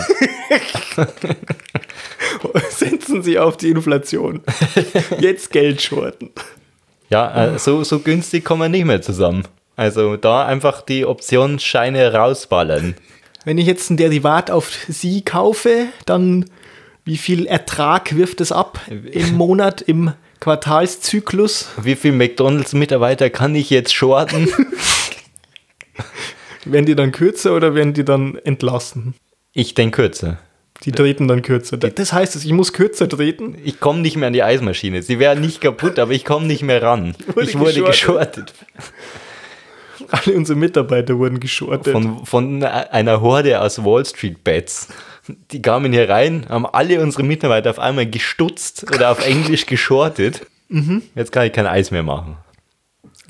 Setzen 2.71 3.21
Sie 3.21 3.37
auf 3.37 3.57
die 3.57 3.69
Inflation. 3.69 4.41
Jetzt 5.19 5.51
Geld 5.51 5.81
shorten. 5.81 6.31
Ja, 7.09 7.53
äh, 7.53 7.59
so, 7.59 7.83
so 7.83 7.99
günstig 7.99 8.43
kommen 8.43 8.63
wir 8.63 8.69
nicht 8.69 8.85
mehr 8.85 9.01
zusammen. 9.01 9.43
Also 9.79 10.17
da 10.17 10.45
einfach 10.45 10.81
die 10.81 11.05
Optionsscheine 11.05 12.11
rausballern. 12.13 12.95
Wenn 13.45 13.57
ich 13.57 13.65
jetzt 13.65 13.89
ein 13.89 13.95
Derivat 13.95 14.51
auf 14.51 14.69
Sie 14.89 15.21
kaufe, 15.21 15.85
dann 16.05 16.49
wie 17.05 17.15
viel 17.15 17.45
Ertrag 17.45 18.13
wirft 18.13 18.41
es 18.41 18.51
ab 18.51 18.81
im 18.89 19.31
Monat, 19.37 19.79
im 19.79 20.11
Quartalszyklus? 20.41 21.69
Wie 21.81 21.95
viele 21.95 22.15
McDonalds-Mitarbeiter 22.15 23.29
kann 23.29 23.55
ich 23.55 23.69
jetzt 23.69 23.93
shorten? 23.93 24.49
Werden 26.65 26.85
die 26.85 26.95
dann 26.95 27.13
kürzer 27.13 27.55
oder 27.55 27.73
werden 27.73 27.93
die 27.93 28.03
dann 28.03 28.37
entlassen? 28.43 29.13
Ich 29.53 29.75
denke 29.75 30.01
kürzer. 30.01 30.39
Die 30.83 30.91
treten 30.91 31.29
dann 31.29 31.41
kürzer. 31.41 31.77
Das 31.77 32.11
heißt 32.11 32.35
es, 32.35 32.43
ich 32.43 32.51
muss 32.51 32.73
kürzer 32.73 33.07
treten. 33.07 33.55
Ich 33.63 33.79
komme 33.79 34.01
nicht 34.01 34.17
mehr 34.17 34.27
an 34.27 34.33
die 34.33 34.43
Eismaschine. 34.43 35.03
Sie 35.03 35.19
wäre 35.19 35.37
nicht 35.39 35.61
kaputt, 35.61 35.99
aber 35.99 36.11
ich 36.11 36.25
komme 36.25 36.47
nicht 36.47 36.63
mehr 36.63 36.81
ran. 36.81 37.15
Wurde 37.33 37.49
ich 37.49 37.57
wurde 37.57 37.81
geschortet. 37.81 38.53
geschortet. 38.53 38.53
Alle 40.09 40.35
unsere 40.35 40.57
Mitarbeiter 40.57 41.17
wurden 41.17 41.39
geschortet. 41.39 41.91
Von, 41.91 42.25
von 42.25 42.63
einer 42.63 43.21
Horde 43.21 43.61
aus 43.61 43.83
Wall 43.83 44.05
Street 44.05 44.43
Bats. 44.43 44.87
Die 45.51 45.61
kamen 45.61 45.93
hier 45.93 46.09
rein, 46.09 46.47
haben 46.49 46.65
alle 46.65 47.01
unsere 47.01 47.23
Mitarbeiter 47.23 47.69
auf 47.69 47.77
einmal 47.77 48.07
gestutzt 48.07 48.85
oder 48.95 49.11
auf 49.11 49.23
Englisch 49.23 49.67
geschortet. 49.67 50.47
Jetzt 51.13 51.31
kann 51.31 51.45
ich 51.45 51.53
kein 51.53 51.67
Eis 51.67 51.91
mehr 51.91 52.01
machen. 52.01 52.37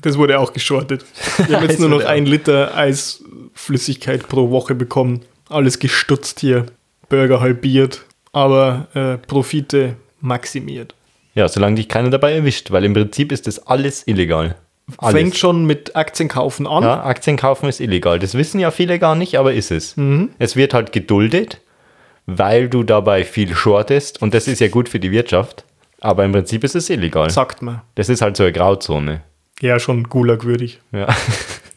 Das 0.02 0.16
wurde 0.16 0.38
auch 0.38 0.52
geschortet. 0.52 1.04
Wir 1.46 1.56
haben 1.56 1.66
jetzt 1.68 1.78
nur 1.78 1.88
noch 1.88 1.98
wurde 1.98 2.08
ein 2.08 2.24
Liter 2.24 2.74
Eisflüssigkeit 2.74 4.28
pro 4.28 4.50
Woche 4.50 4.74
bekommen. 4.74 5.22
Alles 5.48 5.78
gestutzt 5.78 6.40
hier. 6.40 6.66
Burger 7.08 7.40
halbiert, 7.40 8.04
aber 8.32 8.88
äh, 8.94 9.18
Profite 9.18 9.96
maximiert. 10.20 10.94
Ja, 11.34 11.48
solange 11.48 11.76
dich 11.76 11.88
keiner 11.88 12.10
dabei 12.10 12.32
erwischt, 12.32 12.70
weil 12.70 12.84
im 12.84 12.94
Prinzip 12.94 13.32
ist 13.32 13.46
das 13.46 13.66
alles 13.66 14.06
illegal. 14.06 14.56
Alles. 14.98 15.14
Fängt 15.14 15.36
schon 15.36 15.64
mit 15.64 15.96
Aktienkaufen 15.96 16.66
an. 16.66 16.82
Ja, 16.82 17.02
Aktien 17.04 17.36
kaufen 17.36 17.68
ist 17.68 17.80
illegal. 17.80 18.18
Das 18.18 18.34
wissen 18.34 18.60
ja 18.60 18.70
viele 18.70 18.98
gar 18.98 19.14
nicht, 19.14 19.38
aber 19.38 19.52
ist 19.52 19.70
es. 19.70 19.96
Es 20.38 20.56
wird 20.56 20.74
halt 20.74 20.92
geduldet, 20.92 21.60
weil 22.26 22.68
du 22.68 22.82
dabei 22.82 23.24
viel 23.24 23.54
shortest 23.54 24.22
und 24.22 24.34
das 24.34 24.48
ist 24.48 24.60
ja 24.60 24.68
gut 24.68 24.88
für 24.88 25.00
die 25.00 25.10
Wirtschaft. 25.10 25.64
Aber 26.00 26.24
im 26.24 26.32
Prinzip 26.32 26.64
ist 26.64 26.74
es 26.74 26.88
illegal. 26.88 27.28
Sagt 27.30 27.62
man. 27.62 27.82
Das 27.94 28.08
ist 28.08 28.22
halt 28.22 28.36
so 28.36 28.44
eine 28.44 28.52
Grauzone. 28.52 29.22
Ja, 29.60 29.78
schon 29.78 30.04
gulagwürdig. 30.04 30.80
Ja. 30.92 31.08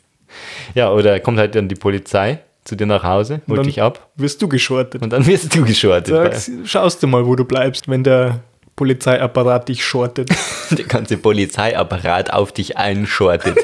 ja, 0.73 0.91
oder 0.91 1.19
kommt 1.19 1.37
halt 1.37 1.55
dann 1.55 1.67
die 1.67 1.75
Polizei 1.75 2.39
zu 2.63 2.75
dir 2.77 2.85
nach 2.87 3.03
Hause, 3.03 3.41
holt 3.49 3.65
dich 3.65 3.81
ab 3.81 4.09
Wirst 4.15 4.41
du 4.41 4.47
geschortet. 4.47 5.01
und 5.01 5.11
dann 5.11 5.25
wirst 5.25 5.53
du 5.53 5.65
geschortet. 5.65 6.13
Sagst, 6.13 6.51
schaust 6.65 7.03
du 7.03 7.07
mal, 7.07 7.25
wo 7.25 7.35
du 7.35 7.43
bleibst, 7.43 7.89
wenn 7.89 8.03
der 8.03 8.39
Polizeiapparat 8.75 9.69
dich 9.69 9.85
shortet. 9.85 10.29
Der 10.71 10.85
ganze 10.85 11.17
Polizeiapparat 11.17 12.33
auf 12.33 12.51
dich 12.51 12.77
einschortet. 12.77 13.57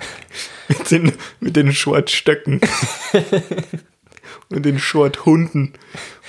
mit, 0.68 0.90
den, 0.90 1.12
mit 1.40 1.56
den 1.56 1.72
Shortstöcken. 1.72 2.60
und 4.50 4.64
den 4.64 4.78
Shorthunden. 4.78 5.74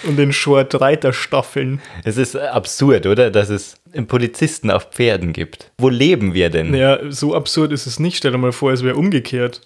Und 0.04 0.18
den 0.18 0.32
Shortreiterstaffeln. 0.32 1.82
Es 2.06 2.18
ist 2.18 2.36
absurd, 2.36 3.06
oder? 3.06 3.32
Dass 3.32 3.50
es 3.50 3.76
Polizisten 4.08 4.72
auf 4.72 4.92
Pferden 4.92 5.34
gibt. 5.34 5.72
Wo 5.78 5.90
leben 5.90 6.34
wir 6.34 6.50
denn? 6.50 6.72
Naja, 6.72 7.00
so 7.10 7.36
absurd 7.36 7.74
ist 7.74 7.86
es 7.86 8.00
nicht. 8.00 8.18
Stell 8.18 8.32
dir 8.32 8.38
mal 8.38 8.54
vor, 8.54 8.72
es 8.72 8.84
wäre 8.84 8.96
umgekehrt. 8.96 9.62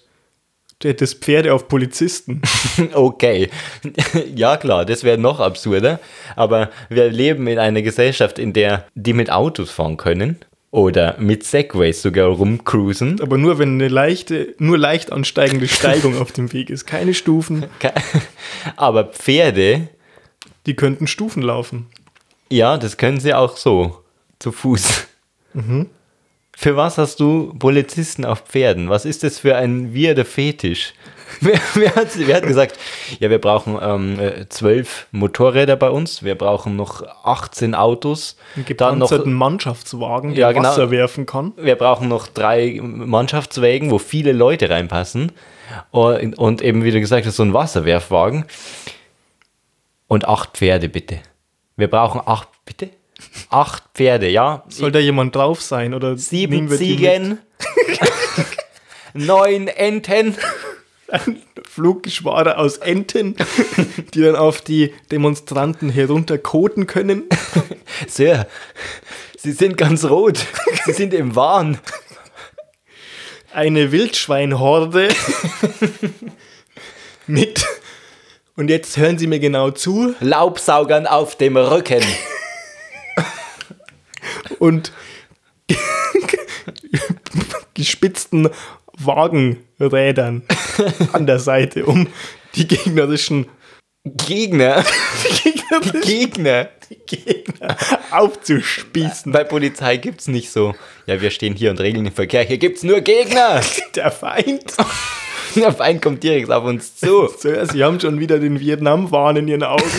Du 0.84 0.90
hättest 0.90 1.24
Pferde 1.24 1.54
auf 1.54 1.66
Polizisten. 1.68 2.42
Okay. 2.92 3.48
Ja, 4.36 4.56
klar, 4.58 4.84
das 4.84 5.02
wäre 5.02 5.16
noch 5.16 5.40
absurder. 5.40 5.98
Aber 6.36 6.70
wir 6.90 7.10
leben 7.10 7.46
in 7.46 7.58
einer 7.58 7.80
Gesellschaft, 7.80 8.38
in 8.38 8.52
der 8.52 8.86
die 8.94 9.14
mit 9.14 9.30
Autos 9.30 9.70
fahren 9.70 9.96
können 9.96 10.36
oder 10.70 11.16
mit 11.18 11.42
Segways 11.44 12.02
sogar 12.02 12.26
rumcruisen. 12.28 13.20
Aber 13.22 13.38
nur 13.38 13.58
wenn 13.58 13.74
eine 13.74 13.88
leichte, 13.88 14.54
nur 14.58 14.76
leicht 14.76 15.10
ansteigende 15.10 15.68
Steigung 15.78 16.18
auf 16.20 16.32
dem 16.32 16.52
Weg 16.52 16.68
ist. 16.68 16.84
Keine 16.84 17.14
Stufen. 17.14 17.64
Aber 18.76 19.04
Pferde, 19.04 19.88
Die 20.66 20.74
könnten 20.76 21.06
Stufen 21.06 21.42
laufen. 21.42 21.86
ja, 22.50 22.76
das 22.76 22.98
können 22.98 23.20
sie 23.20 23.32
auch 23.32 23.56
so, 23.56 24.02
zu 24.38 24.52
Fuß. 24.52 25.06
Für 26.64 26.76
was 26.76 26.96
hast 26.96 27.20
du 27.20 27.52
Polizisten 27.58 28.24
auf 28.24 28.40
Pferden? 28.40 28.88
Was 28.88 29.04
ist 29.04 29.22
das 29.22 29.38
für 29.38 29.54
ein 29.54 29.94
weirder 29.94 30.24
Fetisch? 30.24 30.94
Wer, 31.42 31.60
wer, 31.74 31.94
hat, 31.94 32.08
wer 32.16 32.36
hat 32.36 32.46
gesagt, 32.46 32.78
ja, 33.18 33.28
wir 33.28 33.38
brauchen 33.38 33.76
ähm, 33.82 34.18
äh, 34.18 34.48
zwölf 34.48 35.06
Motorräder 35.10 35.76
bei 35.76 35.90
uns, 35.90 36.22
wir 36.22 36.36
brauchen 36.36 36.76
noch 36.76 37.02
18 37.24 37.74
Autos, 37.74 38.38
Einen 38.56 38.64
dann 38.78 38.98
noch 38.98 39.08
gepanzerten 39.08 39.34
Mannschaftswagen, 39.34 40.30
der 40.30 40.40
Ja, 40.40 40.52
genau. 40.52 40.70
Wasser 40.70 40.90
werfen 40.90 41.26
kann. 41.26 41.52
wir 41.56 41.74
brauchen 41.76 42.08
noch 42.08 42.28
drei 42.28 42.80
Mannschaftswägen, 42.80 43.90
wo 43.90 43.98
viele 43.98 44.32
Leute 44.32 44.70
reinpassen. 44.70 45.32
Und, 45.90 46.38
und 46.38 46.62
eben, 46.62 46.82
wie 46.82 46.92
du 46.92 47.00
gesagt 47.00 47.26
hast, 47.26 47.36
so 47.36 47.42
ein 47.42 47.52
Wasserwerfwagen. 47.52 48.46
Und 50.06 50.26
acht 50.26 50.56
Pferde, 50.56 50.88
bitte. 50.88 51.18
Wir 51.76 51.88
brauchen 51.88 52.22
acht, 52.24 52.48
bitte? 52.64 52.88
Acht 53.54 53.84
Pferde, 53.94 54.28
ja. 54.28 54.64
Soll 54.68 54.90
da 54.90 54.98
jemand 54.98 55.36
drauf 55.36 55.62
sein? 55.62 55.94
Oder 55.94 56.16
Sieben 56.16 56.68
Ziegen. 56.68 57.38
Neun 59.12 59.68
Enten. 59.68 60.34
mit? 61.06 61.36
Fluggeschwader 61.70 62.58
aus 62.58 62.78
Enten, 62.78 63.36
die 64.14 64.22
dann 64.22 64.34
auf 64.34 64.60
die 64.60 64.92
Demonstranten 65.12 65.88
herunterkoten 65.88 66.88
können. 66.88 67.28
Sir, 68.08 68.48
Sie 69.38 69.52
sind 69.52 69.76
ganz 69.76 70.04
rot. 70.04 70.38
Sie 70.86 70.92
sind 70.92 71.14
im 71.14 71.36
Wahn. 71.36 71.78
Eine 73.52 73.92
Wildschweinhorde 73.92 75.10
mit. 77.28 77.64
Und 78.56 78.68
jetzt 78.68 78.96
hören 78.96 79.16
Sie 79.16 79.28
mir 79.28 79.38
genau 79.38 79.70
zu. 79.70 80.16
Laubsaugern 80.18 81.06
auf 81.06 81.36
dem 81.36 81.56
Rücken. 81.56 82.02
Und 84.64 84.92
gespitzten 87.74 88.48
Wagenrädern 88.96 90.42
an 91.12 91.26
der 91.26 91.38
Seite, 91.38 91.84
um 91.84 92.08
die 92.54 92.66
gegnerischen 92.66 93.46
Gegner. 94.04 94.84
gegnerischen 95.44 96.00
Gegner. 96.00 96.68
Gegner 97.06 97.76
aufzuspießen. 98.10 99.32
Bei 99.32 99.44
Polizei 99.44 99.96
gibt's 99.98 100.28
nicht 100.28 100.50
so. 100.50 100.74
Ja, 101.06 101.20
wir 101.20 101.30
stehen 101.30 101.54
hier 101.54 101.70
und 101.70 101.80
regeln 101.80 102.04
den 102.04 102.12
Verkehr. 102.12 102.42
Hier 102.42 102.58
gibt's 102.58 102.82
nur 102.82 103.00
Gegner. 103.00 103.60
Der 103.94 104.10
Feind. 104.10 104.74
Der 105.56 105.72
Feind 105.72 106.00
kommt 106.00 106.22
direkt 106.22 106.50
auf 106.50 106.64
uns 106.64 106.96
zu. 106.96 107.28
So, 107.28 107.64
Sie 107.64 107.84
haben 107.84 108.00
schon 108.00 108.18
wieder 108.18 108.38
den 108.38 108.60
Vietnam-Wahn 108.60 109.36
in 109.36 109.48
Ihren 109.48 109.62
Augen. 109.62 109.90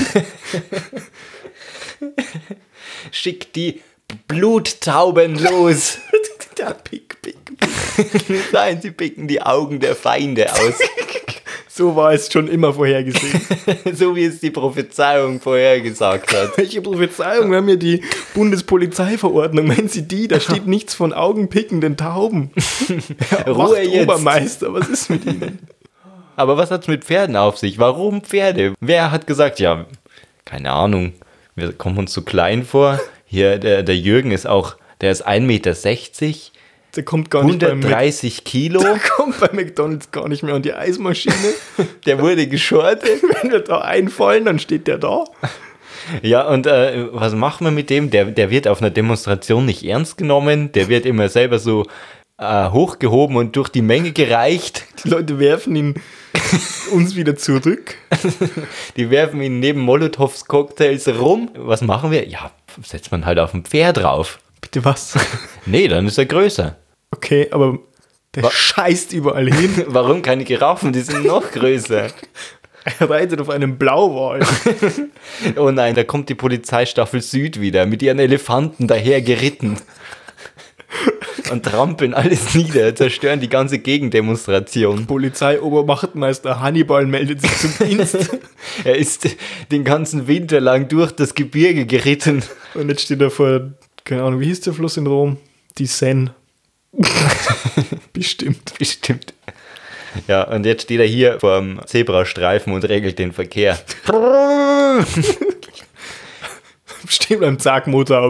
Schickt 3.12 3.56
die 3.56 3.82
Bluttauben 4.28 5.42
los. 5.42 5.98
Der 6.58 6.74
Pick, 6.74 7.22
Pick. 7.22 7.36
Nein, 8.54 8.82
sie 8.82 8.92
picken 8.92 9.28
die 9.28 9.42
Augen 9.42 9.80
der 9.80 9.96
Feinde 9.96 10.52
aus. 10.54 10.80
So 11.78 11.94
war 11.98 12.14
es 12.14 12.32
schon 12.32 12.48
immer 12.48 12.74
vorhergesehen. 12.74 13.42
so 13.94 14.16
wie 14.16 14.24
es 14.24 14.40
die 14.40 14.50
Prophezeiung 14.50 15.42
vorhergesagt 15.42 16.34
hat. 16.34 16.58
Welche 16.58 16.82
Prophezeiung? 16.82 17.52
Wir 17.52 17.58
haben 17.58 17.68
ja 17.68 17.76
die 17.76 18.02
Bundespolizeiverordnung. 18.34 19.68
Meinen 19.68 19.90
Sie 19.90 20.08
die? 20.08 20.30
Da 20.30 20.40
steht 20.40 20.68
nichts 20.68 20.94
von 20.94 21.12
Augenpickenden 21.12 21.98
Tauben. 21.98 22.52
Ruhe 23.46 23.82
jetzt. 23.82 24.04
Obermeister, 24.04 24.74
was 24.74 24.88
ist 24.88 25.10
mit 25.10 25.26
Ihnen? 25.26 25.60
Aber 26.38 26.56
was 26.56 26.72
hat's 26.72 26.88
mit 26.88 27.04
Pferden 27.04 27.36
auf 27.36 27.58
sich? 27.58 27.78
Warum 27.78 28.22
Pferde? 28.22 28.74
Wer 28.80 29.12
hat 29.12 29.28
gesagt, 29.28 29.60
ja, 29.60 29.86
keine 30.46 30.72
Ahnung, 30.72 31.12
wir 31.56 31.74
kommen 31.74 31.98
uns 31.98 32.14
zu 32.14 32.22
klein 32.22 32.64
vor. 32.64 33.02
Hier, 33.36 33.58
der, 33.58 33.84
der 33.84 33.98
Jürgen 33.98 34.32
ist 34.32 34.48
auch, 34.48 34.78
der 35.02 35.12
ist 35.12 35.28
1,60 35.28 35.42
Meter, 35.42 35.74
Der 36.96 37.04
kommt 37.04 37.30
gar 37.30 37.44
nicht 37.44 37.60
beim 37.60 37.80
Mac- 37.82 37.92
130 37.92 38.46
Kilo. 38.46 38.80
Der 38.82 38.98
kommt 38.98 39.38
bei 39.42 39.50
McDonalds 39.52 40.10
gar 40.12 40.30
nicht 40.30 40.42
mehr 40.42 40.56
an 40.56 40.62
die 40.62 40.74
Eismaschine. 40.74 41.36
Der 42.06 42.22
wurde 42.22 42.48
geschortet. 42.48 43.22
Wenn 43.42 43.52
wir 43.52 43.60
da 43.60 43.80
einfallen, 43.82 44.46
dann 44.46 44.58
steht 44.58 44.88
der 44.88 45.00
da. 45.00 45.26
Ja, 46.22 46.48
und 46.48 46.66
äh, 46.66 47.08
was 47.12 47.34
machen 47.34 47.66
wir 47.66 47.72
mit 47.72 47.90
dem? 47.90 48.10
Der, 48.10 48.24
der 48.24 48.50
wird 48.52 48.70
auf 48.70 48.80
einer 48.82 48.90
Demonstration 48.90 49.66
nicht 49.66 49.84
ernst 49.84 50.18
genommen. 50.18 50.72
Der 50.72 50.88
wird 50.88 51.06
immer 51.06 51.28
selber 51.28 51.60
so 51.60 51.86
äh, 52.38 52.70
hochgehoben 52.70 53.36
und 53.36 53.58
durch 53.58 53.68
die 53.68 53.82
Menge 53.82 54.14
gereicht. 54.14 54.86
Die 55.04 55.10
Leute 55.10 55.40
werfen 55.40 55.76
ihn 55.76 55.96
uns 56.94 57.18
wieder 57.18 57.36
zurück. 57.36 57.96
Die 58.96 59.10
werfen 59.10 59.42
ihn 59.42 59.60
neben 59.60 59.82
Molotovs 59.82 60.46
Cocktails 60.46 61.10
rum. 61.20 61.50
Was 61.58 61.82
machen 61.82 62.12
wir? 62.12 62.26
Ja, 62.30 62.52
setzt 62.84 63.12
man 63.12 63.26
halt 63.26 63.40
auf 63.40 63.54
ein 63.54 63.64
Pferd 63.66 63.98
drauf. 63.98 64.40
Bitte 64.62 64.84
was? 64.86 65.14
Nee, 65.68 65.88
dann 65.88 66.06
ist 66.06 66.18
er 66.20 66.26
größer. 66.28 66.76
Okay, 67.12 67.48
aber 67.52 67.80
der 68.36 68.44
Wa- 68.44 68.52
scheißt 68.52 69.14
überall 69.14 69.52
hin. 69.52 69.84
Warum 69.88 70.22
keine 70.22 70.44
Giraffen? 70.44 70.94
Die 70.94 71.02
sind 71.02 71.26
noch 71.26 71.52
größer. 71.52 72.08
Er 73.00 73.10
reitet 73.10 73.42
auf 73.42 73.50
einem 73.50 73.80
Blauwal. 73.80 74.46
Oh 75.56 75.72
nein, 75.72 75.96
da 75.96 76.04
kommt 76.04 76.30
die 76.30 76.36
Polizeistaffel 76.36 77.20
Süd 77.20 77.60
wieder 77.60 77.88
mit 77.88 78.04
ihren 78.04 78.20
Elefanten 78.20 78.86
daher 78.88 79.24
geritten. 79.24 79.80
Und 81.52 81.64
trampeln 81.64 82.14
alles 82.14 82.56
nieder, 82.56 82.96
zerstören 82.96 83.40
die 83.40 83.50
ganze 83.50 83.80
Gegendemonstration. 83.80 85.06
Polizeioberwachtmeister 85.06 86.60
Hannibal 86.60 87.06
meldet 87.06 87.42
sich 87.42 87.58
zum 87.58 87.74
Dienst. 87.88 88.18
Er 88.84 88.98
ist 88.98 89.28
den 89.72 89.84
ganzen 89.84 90.28
Winter 90.28 90.60
lang 90.60 90.88
durch 90.88 91.12
das 91.12 91.34
Gebirge 91.34 91.86
geritten. 91.86 92.44
Und 92.74 92.90
jetzt 92.90 93.04
steht 93.04 93.22
er 93.22 93.32
vor, 93.32 93.72
keine 94.04 94.24
Ahnung, 94.24 94.40
wie 94.40 94.48
hieß 94.48 94.62
der 94.62 94.74
Fluss 94.74 94.98
in 94.98 95.08
Rom? 95.08 95.38
Die 95.78 95.86
Seine. 95.86 96.34
Bestimmt. 98.14 98.74
Bestimmt. 98.78 99.34
Ja, 100.28 100.44
und 100.44 100.66
jetzt 100.66 100.84
steht 100.84 101.00
er 101.00 101.06
hier 101.06 101.40
vor 101.40 101.60
dem 101.60 101.80
Zebrastreifen 101.86 102.74
und 102.74 102.88
regelt 102.88 103.20
den 103.20 103.32
Verkehr. 103.34 103.80
Steht 107.08 107.40
beim 107.42 107.60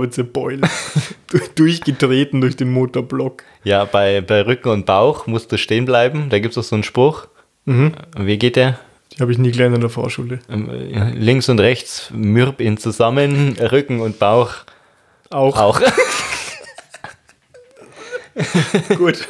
zerbeulen. 0.09 0.61
Du- 1.27 1.39
Durchgetreten 1.55 2.39
durch 2.41 2.55
den 2.55 2.71
Motorblock. 2.71 3.43
Ja, 3.63 3.83
bei, 3.85 4.21
bei 4.21 4.41
Rücken 4.45 4.69
und 4.69 4.85
Bauch 4.85 5.25
musst 5.27 5.51
du 5.51 5.57
stehen 5.57 5.85
bleiben. 5.85 6.29
Da 6.29 6.37
gibt 6.39 6.51
es 6.53 6.57
auch 6.57 6.63
so 6.67 6.75
einen 6.75 6.83
Spruch. 6.83 7.27
Wie 7.65 8.37
geht 8.37 8.55
der? 8.57 8.79
Die 9.13 9.19
habe 9.21 9.31
ich 9.31 9.37
nie 9.39 9.51
gelernt 9.51 9.73
in 9.75 9.81
der 9.81 9.89
Vorschule. 9.89 10.39
Ähm, 10.49 10.69
Links 11.15 11.49
und 11.49 11.59
rechts, 11.59 12.09
mürb 12.13 12.61
ihn 12.61 12.77
zusammen, 12.77 13.57
Rücken 13.71 14.01
und 14.01 14.19
Bauch 14.19 14.53
Auch. 15.31 15.57
auch. 15.57 15.81
Gut. 18.97 19.27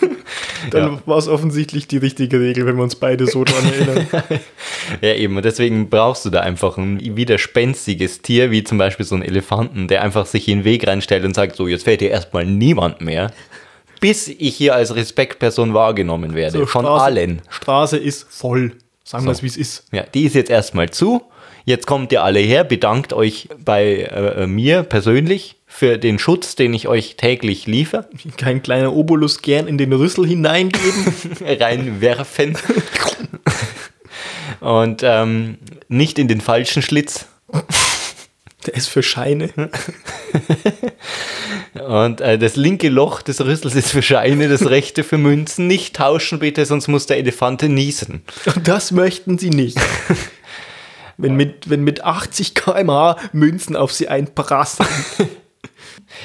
Dann 0.72 1.00
war 1.06 1.18
es 1.18 1.28
offensichtlich 1.28 1.88
die 1.88 1.98
richtige 1.98 2.40
Regel, 2.40 2.66
wenn 2.66 2.76
wir 2.76 2.84
uns 2.84 2.96
beide 2.96 3.28
so 3.28 3.44
dran 3.44 3.66
erinnern. 3.66 4.08
ja, 5.02 5.14
eben. 5.14 5.36
Und 5.38 5.46
deswegen 5.46 5.90
brauchst 5.90 6.26
du 6.26 6.30
da 6.30 6.42
einfach 6.42 6.78
ein 6.78 7.00
widerspenstiges 7.16 8.22
Tier, 8.22 8.52
wie 8.52 8.64
zum 8.64 8.78
Beispiel 8.78 9.06
so 9.06 9.16
einen 9.16 9.24
Elefanten, 9.24 9.88
der 9.88 10.02
einfach 10.04 10.26
sich 10.26 10.48
in 10.48 10.60
den 10.60 10.66
Weg 10.66 10.88
reinstellt 10.88 11.26
und 11.26 11.36
sagt: 11.36 11.56
So, 11.56 11.68
jetzt 11.68 11.84
fährt 11.84 12.02
hier 12.02 12.12
erstmal 12.12 12.46
niemand 12.46 13.02
mehr, 13.02 13.32
bis 14.00 14.28
ich 14.28 14.56
hier 14.56 14.76
als 14.76 14.96
Respektperson 14.96 15.74
wahrgenommen 15.74 16.36
werde. 16.36 16.60
So, 16.60 16.66
von 16.66 16.86
Straße- 16.86 17.02
allen. 17.04 17.42
Straße 17.50 17.98
ist 17.98 18.28
voll. 18.30 18.74
Sagen 19.04 19.26
wir 19.26 19.32
es, 19.32 19.44
wie 19.44 19.48
es 19.48 19.58
ist. 19.58 19.86
Ja, 19.92 20.04
die 20.14 20.24
ist 20.24 20.36
jetzt 20.36 20.50
erstmal 20.50 20.90
zu. 20.90 21.22
Jetzt 21.64 21.88
kommt 21.88 22.12
ihr 22.12 22.24
alle 22.24 22.40
her, 22.40 22.64
bedankt 22.64 23.12
euch 23.12 23.50
bei 23.64 24.02
äh, 24.04 24.46
mir 24.46 24.84
persönlich 24.84 25.56
für 25.76 25.98
den 25.98 26.20
Schutz, 26.20 26.56
den 26.56 26.74
ich 26.74 26.88
euch 26.88 27.18
täglich 27.18 27.68
liefere. 27.68 28.08
Kein 28.38 28.64
kleiner 28.64 28.94
Obolus 28.94 29.42
gern 29.42 29.68
in 29.68 29.78
den 29.78 29.92
Rüssel 29.92 30.26
hineingeben. 30.26 31.06
reinwerfen. 31.60 32.58
Und 34.62 35.02
ähm, 35.04 35.58
nicht 35.90 36.18
in 36.18 36.30
den 36.30 36.40
falschen 36.40 36.82
Schlitz. 36.82 37.26
Der 38.66 38.74
ist 38.74 38.88
für 38.88 39.04
Scheine. 39.04 39.50
Und 41.88 42.22
äh, 42.22 42.40
das 42.40 42.56
linke 42.56 42.88
Loch 42.88 43.22
des 43.22 43.42
Rüssels 43.42 43.76
ist 43.76 43.92
für 43.92 44.02
Scheine, 44.02 44.48
das 44.48 44.68
rechte 44.68 45.04
für 45.04 45.18
Münzen. 45.18 45.68
Nicht 45.68 45.98
tauschen 45.98 46.40
bitte, 46.40 46.66
sonst 46.66 46.88
muss 46.88 47.06
der 47.06 47.18
Elefante 47.18 47.68
niesen. 47.68 48.24
Und 48.46 48.68
das 48.68 48.92
möchten 48.92 49.38
sie 49.38 49.50
nicht. 49.50 49.78
Wenn 51.18 51.36
mit, 51.36 51.70
wenn 51.70 51.84
mit 51.84 52.04
80 52.04 52.56
km/h 52.56 53.18
Münzen 53.34 53.76
auf 53.76 53.92
sie 53.92 54.08
einprasseln. 54.08 54.88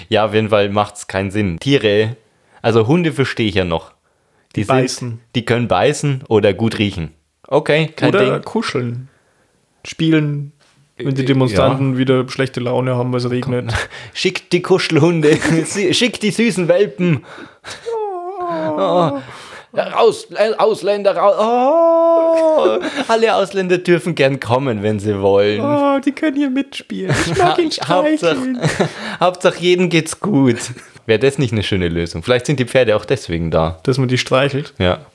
Ja, 0.09 0.27
auf 0.27 0.35
jeden 0.35 0.51
Fall 0.51 0.69
macht 0.71 0.97
es 0.97 1.07
keinen 1.07 1.31
Sinn. 1.31 1.59
Tiere, 1.59 2.17
also 2.63 2.87
Hunde 2.87 3.13
verstehe 3.13 3.49
ich 3.49 3.55
ja 3.55 3.65
noch. 3.65 3.93
Die, 4.57 4.65
sind, 4.65 4.69
beißen. 4.69 5.21
die 5.35 5.45
können 5.45 5.69
beißen 5.69 6.25
oder 6.29 6.53
gut 6.53 6.79
riechen. 6.79 7.13
Okay, 7.47 7.89
kein 7.95 8.09
Oder 8.11 8.39
Ding. 8.39 8.45
kuscheln. 8.45 9.09
Spielen. 9.85 10.53
Wenn 10.97 11.15
die 11.15 11.25
Demonstranten 11.25 11.97
wieder 11.97 12.29
schlechte 12.29 12.61
Laune 12.61 12.95
haben, 12.95 13.13
weil 13.13 13.21
es 13.21 13.31
regnet. 13.31 13.73
Schickt 14.13 14.53
die 14.53 14.61
Kuschelhunde, 14.61 15.39
schickt 15.93 16.23
die 16.23 16.31
süßen 16.31 16.69
Welpen. 16.69 17.25
Oh. 18.53 19.21
Raus, 19.73 20.27
Ausländer, 20.59 21.17
raus. 21.17 21.37
Oh. 21.39 22.81
Alle 23.09 23.35
Ausländer 23.35 23.79
dürfen 23.79 24.15
gern 24.15 24.41
kommen, 24.41 24.83
wenn 24.83 24.99
sie 24.99 25.21
wollen. 25.21 25.61
Oh, 25.61 26.01
die 26.01 26.13
können 26.13 26.37
hier 26.37 26.51
mitspielen. 26.51 27.15
Ich 27.27 27.39
mag 27.39 27.59
ihn 27.59 27.71
Hauptsache, 27.71 28.17
streicheln. 28.17 28.61
Hauptsache, 29.21 29.61
jedem 29.61 29.89
geht's 29.89 30.19
gut. 30.19 30.59
Wäre 31.07 31.21
das 31.21 31.39
nicht 31.39 31.53
eine 31.53 31.63
schöne 31.63 31.89
Lösung? 31.89 32.23
Vielleicht 32.23 32.47
sind 32.47 32.59
die 32.59 32.65
Pferde 32.67 32.97
auch 32.97 33.05
deswegen 33.05 33.51
da. 33.51 33.79
Dass 33.85 33.99
man 33.99 34.09
die 34.09 34.19
streichelt. 34.19 34.75
Ja. 34.79 35.07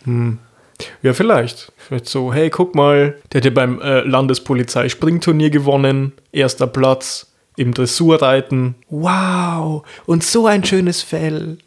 Ja, 1.02 1.14
vielleicht. 1.14 1.72
Vielleicht 1.78 2.08
so, 2.08 2.34
hey, 2.34 2.50
guck 2.50 2.76
mal, 2.76 3.18
der 3.32 3.40
hat 3.40 3.46
ja 3.46 3.52
beim 3.52 3.82
äh, 3.82 4.02
Landespolizei-Springturnier 4.02 5.50
gewonnen. 5.50 6.14
Erster 6.32 6.68
Platz 6.68 7.32
im 7.58 7.74
Dressurreiten. 7.74 8.76
Wow, 8.90 9.84
und 10.06 10.24
so 10.24 10.48
ein 10.48 10.64
schönes 10.64 11.02
Fell. 11.02 11.58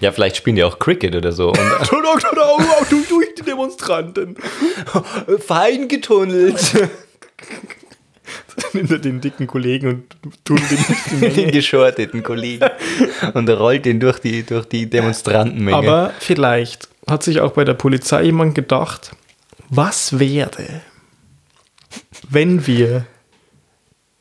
Ja, 0.00 0.12
vielleicht 0.12 0.36
spielen 0.36 0.56
die 0.56 0.64
auch 0.64 0.78
Cricket 0.78 1.14
oder 1.14 1.32
so. 1.32 1.48
Und 1.48 1.58
du 2.90 3.04
durch 3.08 3.34
die 3.36 3.42
Demonstranten. 3.42 4.36
fein 5.38 5.88
getunnelt. 5.88 6.88
Hinter 8.72 8.98
den 8.98 9.20
dicken 9.20 9.46
Kollegen 9.46 9.88
und 9.88 10.16
tun 10.44 10.60
den 10.70 10.78
durch 10.86 11.34
die 11.34 11.42
Den 11.42 11.50
geschorteten 11.50 12.22
Kollegen. 12.22 12.68
Und 13.34 13.48
er 13.48 13.58
rollt 13.58 13.84
den 13.84 13.98
durch 13.98 14.20
die, 14.20 14.44
durch 14.44 14.66
die 14.66 14.88
Demonstrantenmenge. 14.88 15.76
Aber 15.76 16.12
vielleicht 16.20 16.88
hat 17.08 17.22
sich 17.22 17.40
auch 17.40 17.52
bei 17.52 17.64
der 17.64 17.74
Polizei 17.74 18.24
jemand 18.24 18.54
gedacht, 18.54 19.12
was 19.68 20.18
wäre, 20.18 20.82
wenn 22.28 22.66
wir 22.66 23.06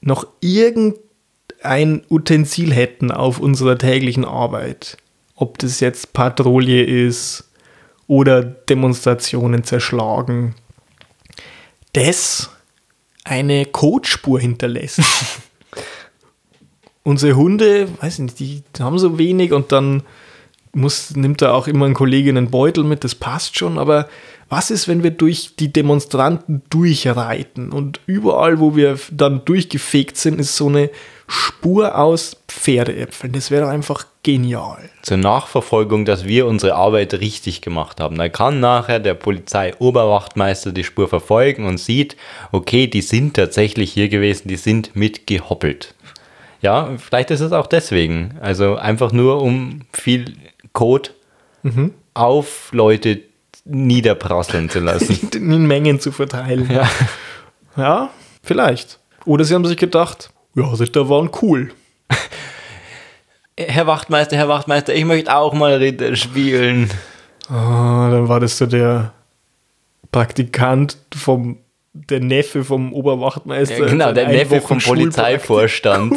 noch 0.01 0.25
irgendein 0.39 2.03
Utensil 2.09 2.73
hätten 2.73 3.11
auf 3.11 3.39
unserer 3.39 3.77
täglichen 3.77 4.25
Arbeit, 4.25 4.97
ob 5.39 5.57
das 5.57 5.79
jetzt 5.79 6.11
Patrouille 6.11 6.83
ist 6.83 7.49
oder 8.07 8.43
Demonstrationen 8.43 9.63
zerschlagen, 9.63 10.53
das 11.93 12.49
eine 13.23 13.65
Codespur 13.65 14.39
hinterlässt. 14.39 15.01
Unsere 17.03 17.37
Hunde, 17.37 17.87
weiß 18.01 18.19
nicht, 18.19 18.39
die 18.39 18.63
haben 18.79 18.99
so 18.99 19.17
wenig 19.17 19.53
und 19.53 19.71
dann 19.71 20.03
muss, 20.73 21.15
nimmt 21.15 21.41
da 21.41 21.53
auch 21.53 21.67
immer 21.67 21.85
ein 21.85 21.93
Kollege 21.93 22.29
einen 22.29 22.51
Beutel 22.51 22.83
mit, 22.83 23.05
das 23.05 23.15
passt 23.15 23.57
schon, 23.57 23.79
aber 23.79 24.09
was 24.49 24.71
ist, 24.71 24.87
wenn 24.87 25.03
wir 25.03 25.11
durch 25.11 25.55
die 25.57 25.71
Demonstranten 25.71 26.63
durchreiten 26.69 27.71
und 27.71 28.01
überall, 28.07 28.59
wo 28.59 28.75
wir 28.75 28.99
dann 29.11 29.45
durchgefegt 29.45 30.17
sind, 30.17 30.39
ist 30.39 30.57
so 30.57 30.67
eine 30.67 30.89
Spur 31.29 31.97
aus 31.97 32.35
Pferdeäpfeln. 32.47 33.33
Das 33.33 33.51
wäre 33.51 33.63
doch 33.63 33.69
einfach 33.69 34.05
genial. 34.23 34.89
zur 35.01 35.17
Nachverfolgung, 35.17 36.03
dass 36.05 36.25
wir 36.25 36.45
unsere 36.45 36.75
Arbeit 36.75 37.13
richtig 37.13 37.61
gemacht 37.61 37.99
haben. 38.01 38.17
Dann 38.17 38.31
kann 38.31 38.59
nachher 38.59 38.99
der 38.99 39.13
Polizeioberwachtmeister 39.13 40.71
die 40.71 40.83
Spur 40.83 41.07
verfolgen 41.07 41.65
und 41.65 41.79
sieht, 41.79 42.17
okay, 42.51 42.87
die 42.87 43.01
sind 43.01 43.35
tatsächlich 43.35 43.93
hier 43.93 44.09
gewesen, 44.09 44.47
die 44.47 44.57
sind 44.57 44.95
mitgehoppelt. 44.95 45.93
Ja, 46.61 46.89
vielleicht 46.97 47.31
ist 47.31 47.39
es 47.39 47.53
auch 47.53 47.67
deswegen. 47.67 48.37
Also 48.41 48.75
einfach 48.75 49.11
nur, 49.11 49.41
um 49.41 49.81
viel 49.93 50.33
Code 50.73 51.11
auf 52.13 52.69
Leute 52.73 53.21
niederprasseln 53.65 54.69
zu 54.69 54.79
lassen. 54.79 55.29
In 55.33 55.67
Mengen 55.67 55.99
zu 55.99 56.11
verteilen. 56.11 56.69
ja. 56.71 56.89
Ja, 57.77 58.09
vielleicht. 58.43 58.99
Oder 59.25 59.45
sie 59.45 59.53
haben 59.53 59.65
sich 59.65 59.77
gedacht, 59.77 60.31
ja, 60.59 60.73
Ritter 60.73 61.09
waren 61.09 61.29
cool. 61.41 61.71
Herr 63.57 63.87
Wachtmeister, 63.87 64.37
Herr 64.37 64.47
Wachtmeister, 64.47 64.93
ich 64.93 65.05
möchte 65.05 65.35
auch 65.35 65.53
mal 65.53 65.73
Ritter 65.75 66.15
spielen. 66.15 66.89
Ah, 67.49 68.09
dann 68.09 68.27
war 68.29 68.39
das 68.39 68.57
so 68.57 68.65
der 68.65 69.11
Praktikant 70.11 70.97
vom, 71.13 71.57
der 71.93 72.19
Neffe 72.19 72.63
vom 72.63 72.93
Oberwachtmeister. 72.93 73.79
Ja, 73.79 73.85
genau, 73.85 74.11
der 74.13 74.29
Neffe 74.29 74.61
vom 74.61 74.79
Polizeivorstand. 74.79 76.13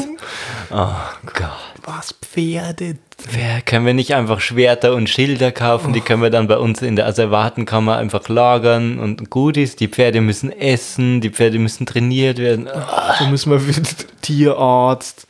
Oh 0.71 0.89
Gott. 1.27 1.51
Was 1.85 2.13
Pferde? 2.13 2.97
Wer, 3.31 3.63
können 3.63 3.87
wir 3.87 3.95
nicht 3.95 4.15
einfach 4.15 4.41
Schwerter 4.41 4.95
und 4.95 5.09
Schilder 5.09 5.53
kaufen? 5.53 5.93
Die 5.93 6.01
können 6.01 6.23
wir 6.23 6.31
dann 6.31 6.49
bei 6.49 6.59
uns 6.59 6.83
in 6.83 6.97
der 6.97 7.07
Asservatenkammer 7.07 7.97
einfach 7.97 8.29
lagern 8.29 8.99
und 8.99 9.31
gut 9.31 9.57
ist. 9.57 9.81
Die 9.81 9.89
Pferde 9.89 10.21
müssen 10.21 10.51
essen, 10.51 11.21
die 11.21 11.31
Pferde 11.31 11.59
müssen 11.59 11.87
trainiert 11.87 12.39
werden. 12.39 12.67
Oh 12.67 13.13
Da 13.19 13.29
müssen 13.31 13.51
wir 13.51 13.61
für 13.61 13.73
den 13.73 13.87
Tierarzt. 14.23 15.27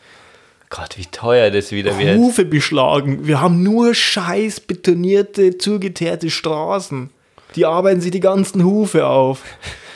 Gott, 0.70 0.96
wie 0.96 1.04
teuer 1.04 1.50
das 1.50 1.70
wieder 1.70 1.98
wird. 1.98 2.16
Hufe 2.16 2.46
beschlagen. 2.46 3.26
Wir 3.26 3.40
haben 3.40 3.62
nur 3.62 3.94
scheiß 3.94 4.60
betonierte, 4.60 5.58
zugeteerte 5.58 6.30
Straßen. 6.30 7.10
Die 7.56 7.66
arbeiten 7.66 8.00
sich 8.00 8.10
die 8.10 8.20
ganzen 8.20 8.64
Hufe 8.64 9.06
auf. 9.06 9.42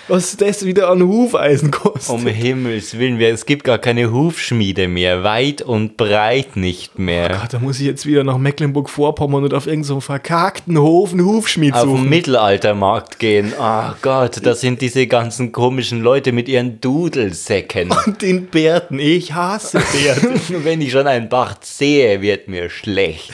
Was 0.08 0.36
das 0.36 0.64
wieder 0.64 0.88
an 0.88 1.02
Hufeisen 1.02 1.72
kostet. 1.72 2.14
Um 2.14 2.26
Himmels 2.28 2.96
Willen, 2.98 3.18
wir- 3.18 3.30
es 3.34 3.44
gibt 3.44 3.64
gar 3.64 3.78
keine 3.78 4.12
Hufschmiede 4.12 4.86
mehr. 4.86 5.24
Weit 5.24 5.62
und 5.62 5.96
breit 5.96 6.54
nicht 6.56 6.96
mehr. 6.98 7.28
Gott, 7.30 7.52
da 7.54 7.58
muss 7.58 7.80
ich 7.80 7.86
jetzt 7.86 8.06
wieder 8.06 8.22
nach 8.22 8.38
Mecklenburg-Vorpommern 8.38 9.42
und 9.44 9.52
auf 9.54 9.66
irgendeinen 9.66 9.84
so 9.84 10.00
verkackten 10.00 10.78
Hof 10.78 11.12
einen 11.12 11.24
Hufschmied 11.24 11.74
Auf 11.74 11.80
den 11.82 11.90
suchen. 11.90 12.08
Mittelaltermarkt 12.08 13.18
gehen. 13.18 13.52
Ah 13.58 13.96
Gott, 14.00 14.44
das 14.46 14.60
sind 14.60 14.80
diese 14.80 15.08
ganzen 15.08 15.50
komischen 15.50 16.02
Leute 16.02 16.30
mit 16.30 16.48
ihren 16.48 16.80
Dudelsäcken. 16.80 17.90
Und 18.06 18.22
den 18.22 18.46
Bärten. 18.46 19.00
Ich 19.00 19.34
hasse 19.34 19.78
Bärte. 19.80 20.34
Wenn 20.64 20.80
ich 20.82 20.92
schon 20.92 21.08
einen 21.08 21.28
Bart 21.28 21.64
sehe, 21.64 22.22
wird 22.22 22.46
mir 22.46 22.70
schlecht. 22.70 23.32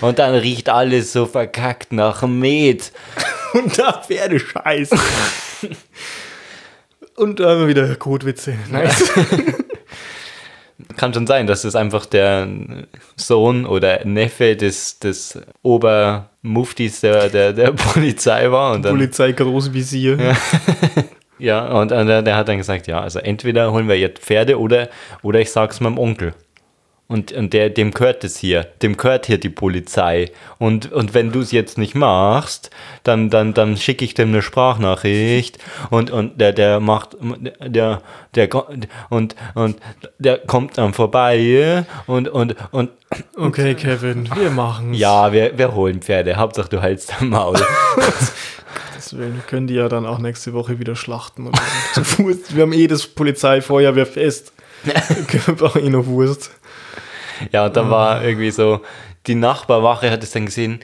Und 0.00 0.18
dann 0.18 0.34
riecht 0.34 0.68
alles 0.68 1.12
so 1.12 1.26
verkackt 1.26 1.92
nach 1.92 2.26
Met. 2.26 2.90
und 3.52 3.78
da 3.78 3.92
Pferdescheiß. 3.92 4.90
und 7.16 7.40
da 7.40 7.50
haben 7.50 7.60
wir 7.60 7.68
wieder 7.68 7.94
Kotwitze. 7.96 8.56
Nice. 8.70 9.10
Kann 10.96 11.12
schon 11.12 11.26
sein, 11.26 11.46
dass 11.46 11.64
es 11.64 11.74
einfach 11.74 12.06
der 12.06 12.48
Sohn 13.16 13.66
oder 13.66 14.04
Neffe 14.04 14.56
des, 14.56 14.98
des 15.00 15.38
Obermuftis 15.62 17.00
der, 17.00 17.28
der, 17.28 17.52
der 17.52 17.72
Polizei 17.72 18.50
war. 18.50 18.74
Und 18.74 18.84
dann, 18.84 18.94
Polizei 18.94 19.32
Großvisier. 19.32 20.36
ja, 21.38 21.66
und 21.80 21.90
äh, 21.90 22.04
der, 22.04 22.22
der 22.22 22.36
hat 22.36 22.48
dann 22.48 22.58
gesagt, 22.58 22.86
ja, 22.86 23.00
also 23.00 23.18
entweder 23.18 23.72
holen 23.72 23.88
wir 23.88 23.98
jetzt 23.98 24.22
Pferde 24.22 24.58
oder, 24.58 24.88
oder 25.22 25.40
ich 25.40 25.50
sag's 25.50 25.80
meinem 25.80 25.98
Onkel. 25.98 26.34
Und, 27.10 27.32
und 27.32 27.54
der, 27.54 27.70
dem 27.70 27.92
gehört 27.92 28.22
es 28.22 28.36
hier, 28.36 28.64
dem 28.82 28.98
gehört 28.98 29.24
hier 29.24 29.38
die 29.38 29.48
Polizei. 29.48 30.30
Und, 30.58 30.92
und 30.92 31.14
wenn 31.14 31.32
du 31.32 31.40
es 31.40 31.52
jetzt 31.52 31.78
nicht 31.78 31.94
machst, 31.94 32.68
dann, 33.02 33.30
dann, 33.30 33.54
dann 33.54 33.78
schicke 33.78 34.04
ich 34.04 34.12
dem 34.12 34.28
eine 34.28 34.42
Sprachnachricht 34.42 35.56
und, 35.88 36.10
und 36.10 36.38
der, 36.38 36.52
der 36.52 36.80
macht, 36.80 37.16
der, 37.64 38.02
der, 38.34 38.48
und, 39.08 39.36
und 39.54 39.76
der 40.18 40.36
kommt 40.36 40.76
dann 40.76 40.92
vorbei 40.92 41.86
und, 42.06 42.28
und, 42.28 42.54
und 42.72 42.90
Okay, 43.36 43.74
Kevin, 43.74 44.28
wir 44.34 44.50
machen 44.50 44.92
ja, 44.92 45.32
wir, 45.32 45.56
wir 45.56 45.74
holen 45.74 46.02
Pferde. 46.02 46.36
Hauptsache 46.36 46.68
du 46.68 46.82
hältst 46.82 47.22
am 47.22 47.30
Maul. 47.30 47.56
Deswegen 48.96 49.42
können 49.46 49.66
die 49.66 49.74
ja 49.74 49.88
dann 49.88 50.04
auch 50.04 50.18
nächste 50.18 50.52
Woche 50.52 50.78
wieder 50.78 50.94
schlachten. 50.94 51.50
Zu 51.94 52.04
Fuß. 52.04 52.54
Wir 52.54 52.64
haben 52.64 52.74
eh 52.74 52.86
das 52.86 53.06
Polizeifeuerwehrfest. 53.06 54.52
Wir 54.84 55.54
brauchen 55.54 55.82
eh 55.82 55.88
noch 55.88 56.04
Wurst. 56.06 56.50
Ja, 57.52 57.66
und 57.66 57.76
dann 57.76 57.90
war 57.90 58.24
irgendwie 58.24 58.50
so, 58.50 58.80
die 59.26 59.34
Nachbarwache 59.34 60.10
hat 60.10 60.22
es 60.22 60.30
dann 60.32 60.46
gesehen, 60.46 60.80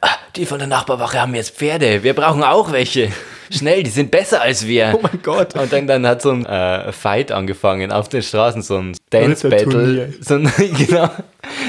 ah, 0.00 0.08
die 0.36 0.46
von 0.46 0.58
der 0.58 0.68
Nachbarwache 0.68 1.20
haben 1.20 1.34
jetzt 1.34 1.56
Pferde, 1.56 2.02
wir 2.02 2.14
brauchen 2.14 2.42
auch 2.42 2.72
welche. 2.72 3.10
Schnell, 3.52 3.82
die 3.82 3.90
sind 3.90 4.12
besser 4.12 4.40
als 4.42 4.64
wir. 4.64 4.92
Oh 4.94 5.00
mein 5.02 5.20
Gott. 5.24 5.56
Und 5.56 5.72
dann, 5.72 5.88
dann 5.88 6.06
hat 6.06 6.22
so 6.22 6.30
ein 6.30 6.46
äh, 6.46 6.92
Fight 6.92 7.32
angefangen 7.32 7.90
auf 7.90 8.08
den 8.08 8.22
Straßen, 8.22 8.62
so 8.62 8.76
ein 8.78 8.96
Dance-Battle. 9.10 10.14
So 10.20 10.34
ein, 10.36 10.52
genau, 10.78 11.10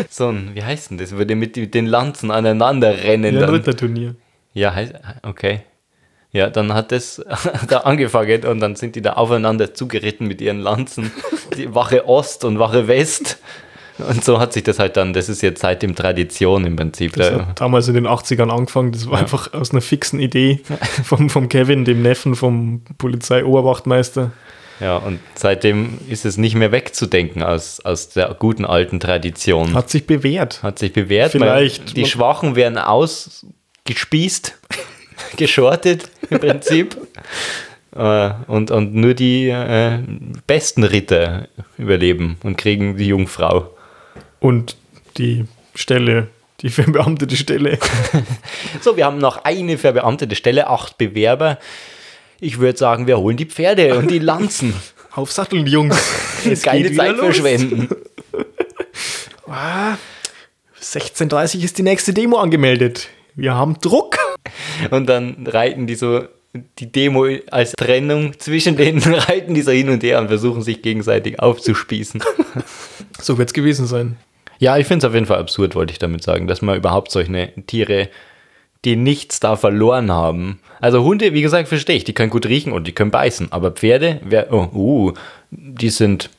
so 0.08 0.28
ein, 0.28 0.52
wie 0.54 0.64
heißt 0.64 0.92
denn 0.92 1.00
das, 1.00 1.10
die 1.10 1.34
mit 1.36 1.56
die- 1.56 1.72
den 1.72 1.88
Lanzen 1.88 2.30
aneinander 2.30 3.04
rennen. 3.04 3.36
Ja, 3.36 3.48
ein. 3.48 3.50
Ritterturnier. 3.56 4.14
Ja, 4.54 4.76
okay. 5.24 5.62
Ja, 6.34 6.52
dann 6.52 6.72
hat 6.74 6.92
das 6.92 7.22
da 7.68 7.78
angefangen 7.80 8.46
und 8.46 8.60
dann 8.60 8.76
sind 8.76 8.96
die 8.96 9.02
da 9.02 9.14
aufeinander 9.14 9.74
zugeritten 9.74 10.28
mit 10.28 10.40
ihren 10.40 10.60
Lanzen. 10.60 11.12
Die 11.58 11.74
Wache 11.76 12.08
Ost 12.08 12.46
und 12.46 12.60
Wache 12.60 12.88
West. 12.88 13.40
Und 14.02 14.24
so 14.24 14.40
hat 14.40 14.54
sich 14.54 14.64
das 14.64 14.80
halt 14.80 14.98
dann, 14.98 15.14
das 15.14 15.30
ist 15.30 15.42
jetzt 15.42 15.62
seitdem 15.62 15.96
Tradition 15.96 16.66
im 16.66 16.76
Prinzip. 16.76 17.14
Das 17.14 17.32
Da, 17.32 17.48
hat 17.48 17.62
damals 17.62 17.88
in 17.88 17.94
den 17.96 18.08
80ern 18.08 18.50
angefangen. 18.50 18.92
Das 18.92 19.10
war 19.10 19.20
einfach 19.20 19.54
aus 19.54 19.72
einer 19.72 19.82
fixen 19.82 20.20
Idee 20.20 20.62
vom, 21.04 21.30
vom 21.30 21.50
Kevin, 21.50 21.86
dem 21.86 22.02
Neffen 22.02 22.36
vom 22.36 22.82
Polizeioberwachtmeister. 22.98 24.32
ja, 24.80 24.98
und 24.98 25.20
seitdem 25.36 26.00
ist 26.10 26.26
es 26.26 26.38
nicht 26.38 26.56
mehr 26.56 26.72
wegzudenken 26.72 27.44
aus, 27.44 27.80
aus 27.80 28.10
der 28.10 28.36
guten 28.38 28.66
alten 28.66 29.00
Tradition. 29.00 29.74
Hat 29.74 29.90
sich 29.90 30.06
bewährt. 30.08 30.64
Hat 30.64 30.80
sich 30.80 30.94
bewährt. 30.94 31.32
Vielleicht. 31.32 31.96
Die 31.96 32.06
Schwachen 32.06 32.56
werden 32.56 32.78
ausgespießt, 32.78 34.58
geschortet 35.38 36.10
im 36.30 36.40
Prinzip. 36.40 36.98
Äh, 37.96 38.32
und, 38.48 38.72
und 38.72 38.96
nur 38.96 39.14
die 39.14 39.50
äh, 39.50 40.00
besten 40.48 40.84
Ritter 40.84 41.48
überleben 41.78 42.38
und 42.44 42.58
kriegen 42.58 42.96
die 42.98 43.08
Jungfrau. 43.08 43.70
Und 44.42 44.76
die 45.18 45.46
Stelle, 45.76 46.28
die 46.62 46.70
verbeamtete 46.70 47.38
Stelle. 47.38 47.78
So, 48.82 48.98
wir 48.98 49.06
haben 49.06 49.20
noch 49.20 49.44
eine 49.46 49.78
verbeamtete 49.78 50.36
Stelle, 50.36 50.68
acht 50.68 50.98
Bewerber. 50.98 51.60
Ich 52.40 52.58
würde 52.58 52.78
sagen, 52.78 53.06
wir 53.06 53.20
holen 53.20 53.38
die 53.38 53.46
Pferde 53.46 53.96
und 53.98 54.10
die 54.10 54.18
Lanzen. 54.20 54.74
Aufsatteln, 55.14 55.68
Jungs. 55.68 55.96
Es 56.50 56.64
Keine 56.64 56.92
Zeit 56.92 57.12
los. 57.18 57.38
verschwenden. 57.38 57.88
Ah, 59.48 59.96
16.30 60.82 61.64
ist 61.64 61.78
die 61.78 61.84
nächste 61.84 62.14
Demo 62.14 62.38
angemeldet. 62.38 63.10
Wir 63.36 63.54
haben 63.54 63.80
Druck. 63.80 64.18
Und 64.90 65.08
dann 65.08 65.46
reiten 65.46 65.86
die 65.86 65.94
so 65.94 66.24
die 66.80 66.92
Demo 66.92 67.28
als 67.52 67.74
Trennung 67.74 68.40
zwischen 68.40 68.76
denen, 68.76 69.02
reiten 69.14 69.54
die 69.54 69.62
so 69.62 69.72
hin 69.72 69.90
und 69.90 70.02
her 70.02 70.20
und 70.20 70.30
versuchen 70.30 70.64
sich 70.64 70.82
gegenseitig 70.82 71.40
aufzuspießen. 71.40 72.24
So 73.22 73.38
wird 73.38 73.50
es 73.50 73.54
gewesen 73.54 73.86
sein. 73.86 74.18
Ja, 74.62 74.78
ich 74.78 74.86
finde 74.86 75.04
es 75.04 75.10
auf 75.10 75.16
jeden 75.16 75.26
Fall 75.26 75.40
absurd, 75.40 75.74
wollte 75.74 75.92
ich 75.92 75.98
damit 75.98 76.22
sagen, 76.22 76.46
dass 76.46 76.62
man 76.62 76.78
überhaupt 76.78 77.10
solche 77.10 77.52
Tiere, 77.66 78.10
die 78.86 78.96
nichts 78.96 79.40
da 79.40 79.56
verloren 79.56 80.12
haben. 80.12 80.60
Also 80.80 81.04
Hunde, 81.04 81.34
wie 81.34 81.42
gesagt, 81.42 81.68
verstehe 81.68 81.96
ich, 81.96 82.04
die 82.04 82.14
können 82.14 82.30
gut 82.30 82.46
riechen 82.46 82.72
und 82.72 82.86
die 82.86 82.92
können 82.92 83.10
beißen. 83.10 83.52
Aber 83.52 83.72
Pferde, 83.72 84.22
wer, 84.24 84.54
oh, 84.54 84.70
uh, 84.72 85.14
die 85.50 85.90
sind 85.90 86.30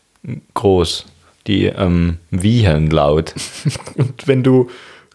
groß. 0.54 1.06
Die 1.48 1.64
ähm, 1.64 2.18
wiehern 2.30 2.90
laut. 2.90 3.34
Und 3.96 4.28
wenn 4.28 4.44
du 4.44 4.70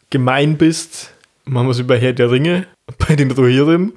gemein 0.10 0.58
bist, 0.58 1.14
machen 1.46 1.68
wir 1.68 1.72
es 1.72 1.80
über 1.80 1.96
Herr 1.96 2.12
der 2.12 2.30
Ringe 2.30 2.68
bei 2.98 3.16
den 3.16 3.32
Rohirrim 3.32 3.94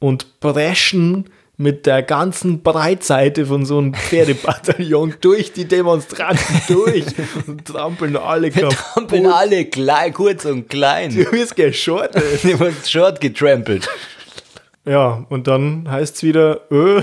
und 0.00 0.40
preschen 0.40 1.30
mit 1.60 1.84
der 1.84 2.02
ganzen 2.02 2.62
Breitseite 2.62 3.44
von 3.44 3.66
so 3.66 3.76
einem 3.76 3.92
Pferdebataillon 4.08 5.14
durch 5.20 5.52
die 5.52 5.66
Demonstranten 5.66 6.62
durch 6.68 7.04
und 7.46 7.66
trampeln 7.66 8.16
alle 8.16 8.50
kaputt. 8.50 8.76
Trampeln 8.94 9.26
alle 9.26 9.66
klein, 9.66 10.14
kurz 10.14 10.46
und 10.46 10.70
klein. 10.70 11.14
Du 11.14 11.30
wirst 11.30 11.56
geschortet. 11.56 12.42
Die 12.44 12.58
wurden 12.60 12.76
short 12.86 13.20
getrampelt. 13.20 13.86
Ja, 14.86 15.26
und 15.28 15.46
dann 15.48 15.86
heißt 15.90 16.16
es 16.16 16.22
wieder, 16.22 16.62
äh, 16.70 17.02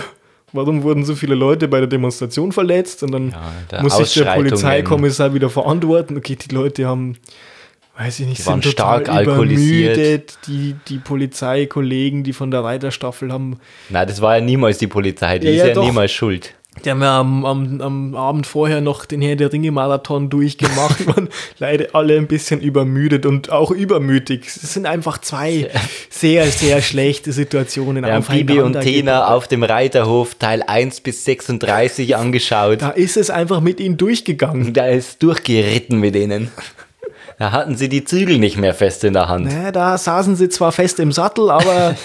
warum 0.54 0.82
wurden 0.82 1.06
so 1.06 1.14
viele 1.14 1.36
Leute 1.36 1.68
bei 1.68 1.78
der 1.78 1.88
Demonstration 1.88 2.52
verletzt? 2.52 3.04
Und 3.04 3.12
dann 3.12 3.36
da 3.70 3.84
muss 3.84 3.96
sich 3.98 4.16
der. 4.16 4.34
Polizeikommissar 4.34 5.36
wieder 5.36 5.52
verantworten. 5.52 6.18
Okay, 6.18 6.36
die 6.36 6.54
Leute 6.54 6.88
haben, 6.88 7.16
weiß 7.98 8.20
ich 8.20 8.28
nicht, 8.28 8.46
waren 8.46 8.62
sind 8.62 8.76
total 8.76 9.04
stark 9.04 9.16
alkoholisiert. 9.18 10.38
Die, 10.48 10.76
die 10.88 11.00
Polizeikollegen, 11.00 12.24
die 12.24 12.34
von 12.34 12.52
der 12.52 12.64
Reiterstaffel 12.64 13.32
haben, 13.32 13.60
Na, 13.90 14.06
das 14.06 14.22
war 14.22 14.38
ja 14.38 14.44
niemals 14.44 14.78
die 14.78 14.88
Polizei, 14.88 15.40
die 15.40 15.48
Ja, 15.48 15.66
ist 15.66 15.76
ja, 15.76 15.82
ja, 15.82 15.88
niemals 15.88 16.12
schuld. 16.12 16.54
die 16.86 16.92
haben 16.92 17.02
ja 17.02 17.20
am, 17.20 17.44
am, 17.44 17.82
am 17.82 18.16
Abend 18.16 18.46
vorher 18.46 18.82
noch 18.82 19.06
den 19.06 19.22
Herr 19.24 19.36
der 19.36 19.52
Ringe-Marathon 19.52 20.30
durchgemacht, 20.30 21.08
waren 21.16 21.28
leider 21.58 21.88
alle 21.96 22.18
ein 22.18 22.28
bisschen 22.28 22.62
übermüdet 22.62 23.26
und 23.26 23.52
auch 23.52 23.72
übermütig. 23.72 24.46
Es 24.46 24.74
sind 24.74 24.86
einfach 24.86 25.18
zwei 25.18 25.72
sehr, 26.12 26.46
sehr 26.48 26.84
schlechte 26.84 27.32
Situationen 27.32 28.06
Wir 28.06 28.14
haben 28.14 28.26
Bibi 28.26 28.60
und 28.60 28.80
Tina 28.82 29.28
auf 29.34 29.48
dem 29.48 29.64
Reiterhof 29.64 30.36
Teil 30.36 30.62
1 30.62 31.02
bis 31.02 31.26
36 31.26 32.16
angeschaut. 32.16 32.84
Da 32.84 32.92
ist 32.92 33.18
es 33.18 33.32
einfach 33.32 33.60
mit 33.60 33.80
ihnen 33.80 33.98
durchgegangen. 33.98 34.74
Da 34.74 34.86
ist 34.86 35.24
durchgeritten 35.24 36.00
mit 36.00 36.14
denen. 36.14 36.52
Da 37.40 37.52
hatten 37.52 37.76
sie 37.76 37.88
die 37.90 38.04
Zügel 38.04 38.40
nicht 38.40 38.58
mehr 38.58 38.74
fest 38.74 39.04
in 39.04 39.14
der 39.14 39.30
Hand. 39.30 39.46
Naja, 39.46 39.72
da 39.72 39.98
saßen 39.98 40.36
sie 40.36 40.50
zwar 40.50 40.72
fest 40.72 41.00
im 41.00 41.12
Sattel, 41.12 41.50
aber 41.52 41.96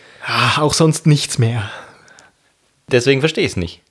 auch 0.58 0.74
sonst 0.74 1.06
nichts 1.06 1.38
mehr. 1.38 1.70
Deswegen 2.90 3.20
verstehe 3.20 3.44
ich 3.44 3.52
es 3.52 3.56
nicht. 3.56 3.82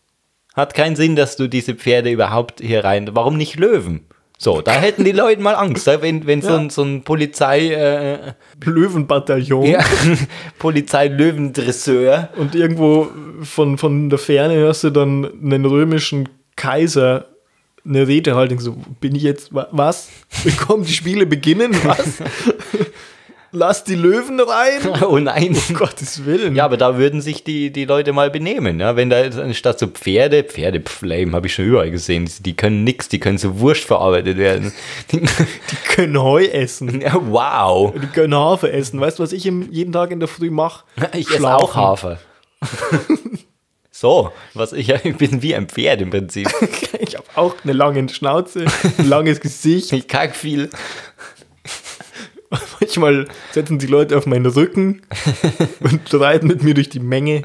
Hat 0.54 0.74
keinen 0.74 0.98
Sinn, 0.98 1.16
dass 1.16 1.38
du 1.38 1.48
diese 1.48 1.76
Pferde 1.76 2.12
überhaupt 2.12 2.60
hier 2.62 2.84
rein. 2.84 3.10
Warum 3.14 3.38
nicht 3.38 3.56
Löwen? 3.58 4.06
So, 4.38 4.60
da 4.62 4.72
hätten 4.72 5.06
die 5.06 5.12
Leute 5.12 5.40
mal 5.42 5.54
Angst, 5.54 5.86
wenn, 5.88 6.26
wenn 6.26 6.42
so, 6.42 6.50
Ja. 6.50 6.58
ein, 6.58 6.70
so 6.72 6.82
ein 6.84 7.04
Polizei, 7.04 7.68
äh, 7.70 8.34
Löwenbataillon. 8.66 9.66
ja, 9.66 9.80
Polizei-Löwendresseur 10.60 12.30
Und 12.38 12.56
irgendwo 12.56 13.08
von, 13.44 13.78
von 13.78 14.10
der 14.10 14.20
Ferne 14.20 14.56
hörst 14.56 14.84
du 14.84 14.90
dann 14.90 15.26
einen 15.26 15.66
römischen 15.66 16.28
Kaiser 16.56 17.28
eine 17.86 18.08
Rede 18.08 18.36
halten. 18.36 18.58
So, 18.60 18.78
bin 19.00 19.16
ich 19.16 19.24
jetzt, 19.24 19.54
wa- 19.54 19.68
was? 19.72 20.10
Bekommen 20.44 20.86
die 20.86 20.94
Spiele 20.94 21.26
beginnen? 21.26 21.72
Was? 21.84 22.22
Lass 23.54 23.84
die 23.84 23.96
Löwen 23.96 24.40
rein? 24.40 24.80
Oh 25.06 25.18
nein. 25.20 25.58
Um 25.68 25.76
Gottes 25.76 26.24
Willen. 26.26 26.56
Ja, 26.56 26.64
aber 26.64 26.78
da 26.78 26.98
würden 26.98 27.20
sich 27.20 27.44
die, 27.44 27.70
die 27.70 27.84
Leute 27.84 28.14
mal 28.14 28.30
benehmen. 28.32 28.80
Ja? 28.80 28.96
Wenn 28.96 29.10
da 29.10 29.22
jetzt 29.22 29.38
anstatt 29.38 29.78
so 29.78 29.88
Pferde, 29.88 30.46
Pferde, 30.46 30.82
habe 31.34 31.48
ich 31.48 31.54
schon 31.54 31.66
überall 31.66 31.92
gesehen, 31.92 32.30
die, 32.40 32.56
können 32.56 32.86
nix, 32.86 33.10
die 33.10 33.20
können 33.20 33.38
so 33.38 33.60
Wurst 33.60 33.84
verarbeitet 33.84 34.38
werden. 34.38 34.72
Die, 35.12 35.20
Die 35.20 35.76
können 35.90 36.18
Heu 36.22 36.46
essen. 36.46 37.02
ja, 37.02 37.14
wow. 37.30 37.94
Die 37.94 38.08
können 38.08 38.36
Hafer 38.36 38.74
essen. 38.74 39.02
Weißt 39.02 39.20
du, 39.20 39.24
was 39.24 39.34
ich 39.34 39.44
jeden 39.44 39.92
Tag 39.92 40.12
in 40.12 40.20
der 40.22 40.30
Früh 40.30 40.50
mache? 40.50 40.86
Ich 41.14 41.30
esse 41.30 41.54
auch 41.54 41.76
Hafer. 41.76 42.20
So, 44.02 44.32
was 44.56 44.74
ich, 44.74 44.90
ich 45.04 45.16
bin 45.16 45.44
wie 45.44 45.56
ein 45.56 45.68
Pferd 45.68 46.02
im 46.02 46.10
Prinzip. 46.10 46.50
Ich 47.00 47.18
habe 47.18 47.26
auch 47.36 47.56
eine 47.64 47.74
lange 47.74 48.08
Schnauze, 48.10 48.66
ein 48.98 49.08
langes 49.08 49.40
Gesicht. 49.40 49.92
Ich 49.94 50.08
kack 50.08 50.36
viel. 50.36 50.70
Manchmal 52.80 53.28
setzen 53.52 53.80
die 53.80 53.88
Leute 53.88 54.18
auf 54.18 54.26
meinen 54.26 54.46
Rücken 54.46 55.02
und 55.80 56.14
reiten 56.14 56.48
mit 56.48 56.64
mir 56.64 56.74
durch 56.74 56.90
die 56.90 57.00
Menge. 57.00 57.44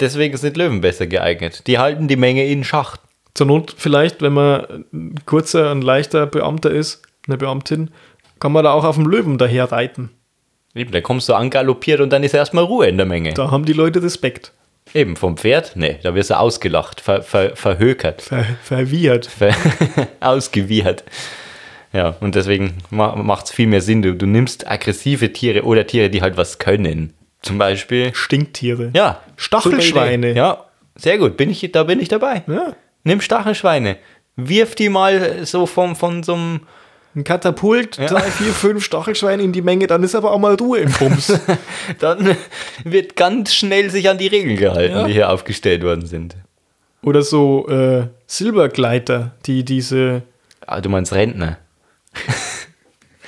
Deswegen 0.00 0.36
sind 0.36 0.56
Löwen 0.56 0.80
besser 0.80 1.06
geeignet. 1.06 1.66
Die 1.66 1.78
halten 1.78 2.08
die 2.08 2.16
Menge 2.16 2.46
in 2.46 2.64
Schach. 2.64 2.96
Zur 3.34 3.46
Not 3.46 3.74
vielleicht, 3.76 4.22
wenn 4.22 4.32
man 4.32 4.84
ein 4.92 5.14
kurzer 5.26 5.72
und 5.72 5.82
leichter 5.82 6.26
Beamter 6.26 6.70
ist, 6.70 7.02
eine 7.26 7.36
Beamtin, 7.36 7.90
kann 8.40 8.52
man 8.52 8.64
da 8.64 8.72
auch 8.72 8.84
auf 8.84 8.96
dem 8.96 9.06
Löwen 9.06 9.38
daher 9.38 9.72
reiten. 9.72 10.10
Eben, 10.74 10.92
da 10.92 11.00
kommst 11.00 11.28
du 11.28 11.34
angaloppiert 11.34 12.00
und 12.00 12.10
dann 12.10 12.22
ist 12.22 12.34
erstmal 12.34 12.64
Ruhe 12.64 12.86
in 12.86 12.96
der 12.96 13.06
Menge. 13.06 13.34
Da 13.34 13.50
haben 13.50 13.64
die 13.64 13.72
Leute 13.72 14.02
Respekt. 14.02 14.52
Eben, 14.94 15.16
vom 15.16 15.36
Pferd? 15.36 15.72
Nee, 15.74 15.98
da 16.02 16.14
wirst 16.14 16.30
du 16.30 16.38
ausgelacht, 16.38 17.00
ver, 17.00 17.22
ver, 17.22 17.56
verhökert. 17.56 18.22
Ver, 18.22 18.44
verwirrt. 18.62 19.26
Ver- 19.26 19.54
ausgewiehert. 20.20 21.02
Ja, 21.92 22.16
und 22.20 22.34
deswegen 22.34 22.74
macht 22.90 23.46
es 23.46 23.52
viel 23.52 23.66
mehr 23.66 23.80
Sinn. 23.80 24.02
Du, 24.02 24.14
du 24.14 24.26
nimmst 24.26 24.68
aggressive 24.70 25.32
Tiere 25.32 25.64
oder 25.64 25.86
Tiere, 25.86 26.10
die 26.10 26.22
halt 26.22 26.36
was 26.36 26.58
können. 26.58 27.12
Zum 27.42 27.58
Beispiel, 27.58 28.14
Stinktiere. 28.14 28.90
ja, 28.94 29.20
Stachelschweine. 29.36 30.32
Ja, 30.32 30.64
sehr 30.96 31.18
gut. 31.18 31.36
Bin 31.36 31.50
ich, 31.50 31.70
da 31.72 31.82
bin 31.84 32.00
ich 32.00 32.08
dabei. 32.08 32.42
Ja. 32.46 32.74
Nimm 33.04 33.20
Stachelschweine. 33.20 33.96
Wirf 34.36 34.74
die 34.74 34.88
mal 34.88 35.44
so 35.44 35.66
vom, 35.66 35.94
von 35.94 36.22
so 36.22 36.34
einem. 36.34 36.60
Ein 37.16 37.22
Katapult, 37.24 37.98
drei, 37.98 38.22
vier, 38.22 38.52
fünf 38.52 38.84
Stachelschweine 38.84 39.42
in 39.42 39.52
die 39.52 39.62
Menge, 39.62 39.86
dann 39.86 40.02
ist 40.02 40.14
aber 40.16 40.32
auch 40.32 40.38
mal 40.38 40.54
Ruhe 40.54 40.78
im 40.80 40.90
Bums. 40.92 41.32
Dann 42.00 42.36
wird 42.82 43.14
ganz 43.14 43.54
schnell 43.54 43.88
sich 43.90 44.08
an 44.08 44.18
die 44.18 44.26
Regeln 44.26 44.56
gehalten, 44.56 44.96
Ja. 44.96 45.04
die 45.06 45.12
hier 45.12 45.30
aufgestellt 45.30 45.84
worden 45.84 46.06
sind. 46.06 46.36
Oder 47.02 47.22
so 47.22 47.68
äh, 47.68 48.08
Silbergleiter, 48.26 49.32
die 49.46 49.64
diese, 49.64 50.22
Ah, 50.66 50.80
du 50.80 50.88
meinst 50.88 51.12
Rentner. 51.12 51.58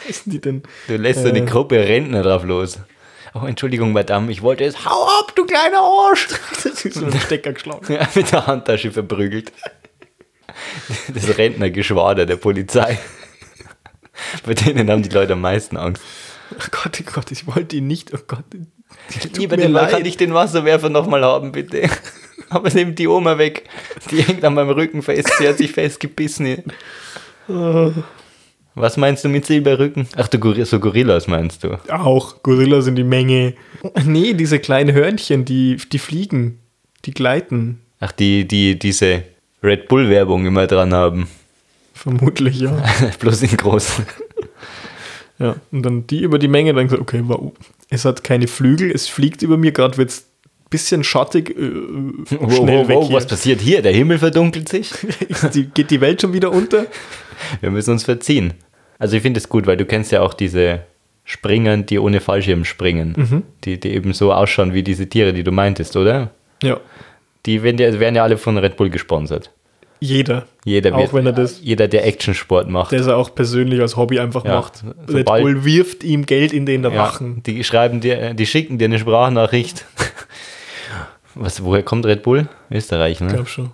wie 0.05 0.09
heißen 0.09 0.33
die 0.33 0.41
denn? 0.41 0.63
Du 0.89 0.97
lässt 0.97 1.23
so 1.23 1.29
eine 1.29 1.41
Äh. 1.41 1.45
Gruppe 1.47 1.77
Rentner 1.79 2.23
drauf 2.23 2.43
los. 2.45 2.79
Oh, 3.35 3.47
Entschuldigung, 3.47 3.93
Madame, 3.93 4.33
ich 4.33 4.43
wollte 4.43 4.65
es. 4.65 4.85
Hau 4.85 5.05
ab, 5.21 5.33
du 5.37 5.45
kleiner 5.45 5.79
Arsch! 5.81 6.27
Das 6.65 6.85
ist 6.85 6.95
so 6.95 7.05
ein 7.07 7.21
Stecker 7.21 7.53
geschlagen. 7.53 7.93
Ja, 7.93 8.09
mit 8.15 8.33
der 8.33 8.47
Handtasche 8.47 8.91
verprügelt. 8.91 9.53
Das 11.15 11.37
Rentnergeschwader 11.39 12.27
der 12.27 12.37
Polizei. 12.37 12.99
Bei 14.47 14.55
denen 14.55 14.91
haben 14.91 15.03
die 15.03 15.09
Leute 15.09 15.35
am 15.35 15.41
meisten 15.41 15.77
Angst. 15.77 16.03
Oh 16.53 16.67
Gott, 16.71 17.01
oh 17.01 17.11
Gott, 17.13 17.33
ich 17.33 17.47
wollte 17.47 17.77
ihn 17.77 17.87
nicht. 17.87 18.13
Oh 18.15 18.19
Gott. 18.27 18.45
Mir 19.37 19.49
den 19.49 19.73
leid. 19.73 19.91
kann 19.91 20.05
ich 20.05 20.17
den 20.17 20.33
Wasserwerfer 20.33 20.89
nochmal 20.91 21.23
haben, 21.25 21.53
bitte. 21.53 21.89
Aber 22.51 22.71
nimmt 22.71 22.99
die 22.99 23.09
Oma 23.09 23.39
weg. 23.39 23.65
Die 24.11 24.23
hängt 24.23 24.45
an 24.45 24.55
meinem 24.55 24.71
Rücken 24.71 25.03
fest. 25.03 25.29
Sie 25.39 25.49
hat 25.49 25.59
sich 25.59 25.73
festgebissen. 25.73 26.63
Was 28.75 28.97
meinst 28.97 29.25
du 29.25 29.29
mit 29.29 29.47
Silberrücken? 29.47 30.07
Ach, 30.17 30.29
du 30.29 30.39
Gor- 30.39 30.65
so 30.65 30.79
Gorillas 30.79 31.27
meinst 31.27 31.65
du? 31.65 31.79
Auch 31.89 32.43
Gorillas 32.43 32.87
in 32.87 32.95
die 32.95 33.05
Menge. 33.05 33.55
Nee, 34.05 34.35
diese 34.35 34.59
kleinen 34.59 34.95
Hörnchen, 34.95 35.45
die, 35.45 35.77
die 35.91 35.99
fliegen, 35.99 36.61
die 37.05 37.13
gleiten. 37.13 37.81
Ach, 38.01 38.13
die, 38.13 38.47
die 38.47 38.79
diese 38.79 39.23
Red 39.63 39.89
Bull-Werbung 39.89 40.47
immer 40.47 40.67
dran 40.67 40.93
haben. 40.93 41.29
Vermutlich, 41.97 42.61
ja. 42.61 42.77
Bloß 43.21 43.43
in 43.43 43.57
groß. 43.57 44.03
ja. 45.39 45.57
Und 45.73 45.83
dann 45.83 46.07
die 46.07 46.21
über 46.21 46.39
die 46.39 46.47
Menge, 46.47 46.75
dann 46.75 46.85
gesagt, 46.85 47.01
okay, 47.01 47.23
wow, 47.25 47.53
es 47.89 48.05
hat 48.05 48.23
keine 48.23 48.49
Flügel, 48.49 48.91
es 48.91 49.09
fliegt 49.09 49.41
über 49.41 49.57
mir, 49.57 49.73
gerade 49.73 49.97
wird 49.97 50.11
es 50.11 50.21
ein 50.21 50.69
bisschen 50.69 51.05
schattig, 51.05 51.57
äh, 51.57 51.63
Wow, 52.39 52.55
schnell 52.55 52.81
wow, 52.81 52.89
weg 52.89 52.97
wow, 52.97 53.13
was 53.13 53.27
passiert 53.27 53.63
hier? 53.63 53.81
Der 53.81 53.93
Himmel 53.93 54.19
verdunkelt 54.19 54.69
sich. 54.69 54.93
Die, 55.55 55.65
geht 55.65 55.91
die 55.91 56.03
Welt 56.03 56.21
schon 56.21 56.35
wieder 56.35 56.53
unter? 56.53 56.87
Wir 57.61 57.71
müssen 57.71 57.93
uns 57.93 58.05
verziehen. 58.05 58.53
Also 58.99 59.17
ich 59.17 59.23
finde 59.23 59.39
es 59.39 59.49
gut, 59.49 59.67
weil 59.67 59.79
du 59.79 59.87
kennst 59.87 60.13
ja 60.13 60.21
auch 60.21 60.35
diese 60.35 60.81
Springern, 61.25 61.87
die 61.87 61.99
ohne 61.99 62.21
Fallschirm 62.21 62.65
springen. 62.65 63.45
Die, 63.65 63.81
die 63.81 63.95
eben 63.95 64.13
so 64.13 64.33
ausschauen 64.33 64.75
wie 64.75 64.83
diese 64.83 65.09
Tiere, 65.09 65.33
die 65.33 65.45
du 65.45 65.53
meintest, 65.53 65.97
oder? 65.97 66.31
Ja. 66.63 66.79
Die 67.47 67.63
werden 67.63 67.79
ja, 67.79 67.99
werden 67.99 68.17
ja 68.17 68.23
alle 68.23 68.37
von 68.37 68.59
Red 68.59 68.77
Bull 68.77 68.91
gesponsert. 68.91 69.51
Jeder. 70.01 70.45
Jeder, 70.65 70.95
Auch 70.95 70.99
wird, 71.01 71.15
wenn 71.15 71.27
er 71.27 71.33
das- 71.33 71.61
jeder, 71.63 71.89
der 71.89 72.07
Actionsport 72.07 72.69
macht. 72.69 72.93
Der 72.93 73.01
es 73.01 73.09
auch 73.09 73.35
persönlich 73.35 73.81
als 73.81 73.97
Hobby 73.97 74.19
einfach 74.21 74.45
Ja, 74.45 74.57
macht. 74.57 74.85
Red 75.09 75.25
Bull 75.27 75.65
wirft 75.65 76.05
ihm 76.05 76.27
Geld 76.27 76.53
in 76.53 76.67
den 76.67 76.83
ja, 76.83 76.91
Rachen. 76.91 77.43
die 77.45 77.65
schreiben 77.65 78.01
dir, 78.01 78.35
die 78.35 78.47
schicken 78.47 78.79
dir 78.79 78.87
eine 78.87 78.99
Sprachnachricht. 78.99 79.85
Was, 81.35 81.63
woher 81.65 81.83
kommt 81.83 82.05
Red 82.07 82.23
Bull? 82.23 82.49
Österreich, 82.71 83.13
Ich 83.15 83.21
ne? 83.21 83.29
glaube 83.29 83.47
schon. 83.47 83.71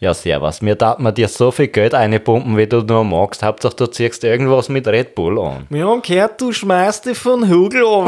Ja, 0.00 0.14
servus. 0.14 0.62
Mir 0.62 0.74
darf 0.74 0.98
man 0.98 1.14
dir 1.14 1.28
so 1.28 1.52
viel 1.52 1.68
Geld 1.68 1.94
einpumpen, 1.94 2.56
wie 2.56 2.66
du 2.66 2.80
nur 2.80 3.04
magst. 3.04 3.42
Hauptsache, 3.44 3.76
du 3.76 3.86
ziehst 3.86 4.24
irgendwas 4.24 4.68
mit 4.68 4.88
Red 4.88 5.14
Bull 5.14 5.38
an. 5.38 5.66
Wir 5.70 5.86
haben 5.86 6.02
gehört, 6.02 6.40
du 6.40 6.50
schmeißt 6.52 7.06
dich 7.06 7.16
von 7.18 7.46
Hügel. 7.48 7.84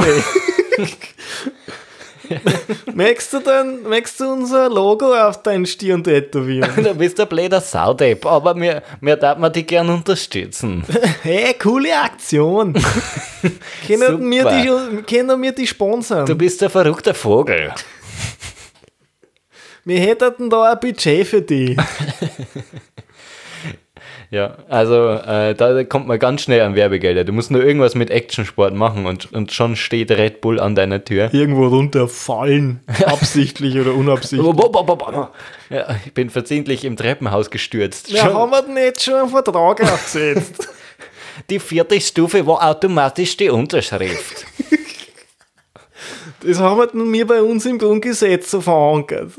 möchtest, 2.94 3.32
du 3.32 3.40
dann, 3.40 3.82
möchtest 3.82 4.20
du 4.20 4.32
unser 4.32 4.68
Logo 4.68 5.14
auf 5.14 5.42
deinen 5.42 5.66
Stirn 5.66 6.02
tätowieren? 6.02 6.70
Du 6.84 6.94
bist 6.94 7.18
ein 7.18 7.28
blöder 7.28 7.60
Saudepp, 7.60 8.26
aber 8.26 8.54
mir, 8.54 8.82
mir 9.00 9.16
darf 9.16 9.38
man 9.38 9.52
dich 9.52 9.66
gern 9.66 9.88
unterstützen. 9.88 10.84
Hey, 11.22 11.54
coole 11.54 11.96
Aktion. 11.96 12.74
können, 13.86 14.30
wir 14.30 14.44
die, 14.44 15.02
können 15.02 15.42
wir 15.42 15.52
die 15.52 15.66
sponsern? 15.66 16.26
Du 16.26 16.34
bist 16.34 16.62
ein 16.62 16.70
verrückter 16.70 17.14
Vogel. 17.14 17.72
wir 19.84 20.00
hätten 20.00 20.50
da 20.50 20.72
ein 20.72 20.80
Budget 20.80 21.26
für 21.26 21.40
die. 21.40 21.76
Ja, 24.34 24.56
also 24.68 25.10
äh, 25.10 25.54
da 25.54 25.84
kommt 25.84 26.08
man 26.08 26.18
ganz 26.18 26.42
schnell 26.42 26.62
an 26.62 26.74
Werbegelder. 26.74 27.22
Du 27.22 27.32
musst 27.32 27.52
nur 27.52 27.62
irgendwas 27.62 27.94
mit 27.94 28.10
Actionsport 28.10 28.74
machen 28.74 29.06
und, 29.06 29.32
und 29.32 29.52
schon 29.52 29.76
steht 29.76 30.10
Red 30.10 30.40
Bull 30.40 30.58
an 30.58 30.74
deiner 30.74 31.04
Tür. 31.04 31.32
Irgendwo 31.32 31.68
runterfallen. 31.68 32.80
Absichtlich 33.06 33.78
oder 33.78 33.94
unabsichtlich. 33.94 34.40
Ja, 35.70 35.86
ich 36.04 36.12
bin 36.14 36.30
versehentlich 36.30 36.84
im 36.84 36.96
Treppenhaus 36.96 37.48
gestürzt. 37.48 38.10
Ja, 38.10 38.24
Schon- 38.24 38.34
haben 38.34 38.74
wir 38.74 38.84
jetzt 38.84 39.04
schon 39.04 39.14
einen 39.14 39.28
Vertrag 39.28 39.80
aufgesetzt? 39.80 40.68
die 41.48 41.60
vierte 41.60 42.00
Stufe 42.00 42.44
war 42.44 42.68
automatisch 42.68 43.36
die 43.36 43.50
Unterschrift. 43.50 44.46
Das 46.46 46.58
haben 46.58 46.78
wir 46.78 47.12
wir 47.12 47.26
bei 47.26 47.40
uns 47.40 47.64
im 47.64 47.78
Grundgesetz 47.78 48.50
so 48.50 48.60
verankert. 48.60 49.30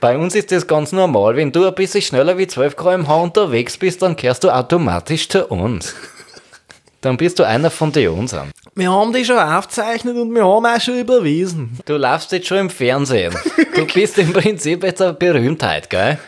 Bei 0.00 0.16
uns 0.16 0.34
ist 0.34 0.52
das 0.52 0.66
ganz 0.66 0.92
normal. 0.92 1.36
Wenn 1.36 1.50
du 1.50 1.66
ein 1.66 1.74
bisschen 1.74 2.02
schneller 2.02 2.38
wie 2.38 2.46
12 2.46 2.76
km/h 2.76 3.14
unterwegs 3.16 3.76
bist, 3.76 4.02
dann 4.02 4.14
kehrst 4.16 4.44
du 4.44 4.50
automatisch 4.50 5.28
zu 5.28 5.46
uns. 5.46 5.94
Dann 7.00 7.16
bist 7.16 7.38
du 7.38 7.44
einer 7.44 7.70
von 7.70 7.92
den 7.92 8.08
unseren. 8.08 8.50
Wir 8.74 8.90
haben 8.90 9.12
die 9.12 9.24
schon 9.24 9.38
aufgezeichnet 9.38 10.16
und 10.16 10.34
wir 10.34 10.44
haben 10.44 10.66
auch 10.66 10.80
schon 10.80 10.98
überwiesen. 10.98 11.78
Du 11.84 11.96
laufst 11.96 12.32
jetzt 12.32 12.48
schon 12.48 12.58
im 12.58 12.70
Fernsehen. 12.70 13.32
Du 13.76 13.86
bist 13.86 14.18
im 14.18 14.32
Prinzip 14.32 14.82
jetzt 14.82 15.00
eine 15.00 15.12
Berühmtheit, 15.12 15.88
gell? 15.90 16.18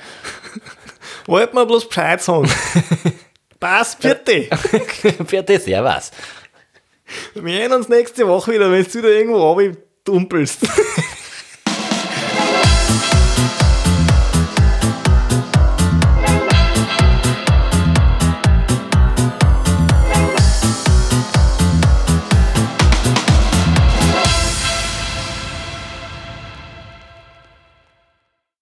Wollten 1.26 1.56
wir 1.56 1.66
bloß 1.66 1.88
Bescheid 1.88 2.22
sagen. 2.22 2.48
Passt, 3.60 3.98
bitte. 4.00 4.48
Das 4.48 5.64
Servus. 5.64 6.12
Wir 7.34 7.56
sehen 7.56 7.72
uns 7.72 7.88
nächste 7.88 8.28
Woche 8.28 8.52
wieder, 8.52 8.70
wenn 8.70 8.84
du 8.84 8.94
wieder 8.94 9.08
irgendwo 9.08 9.72
dumpelst. 10.04 10.60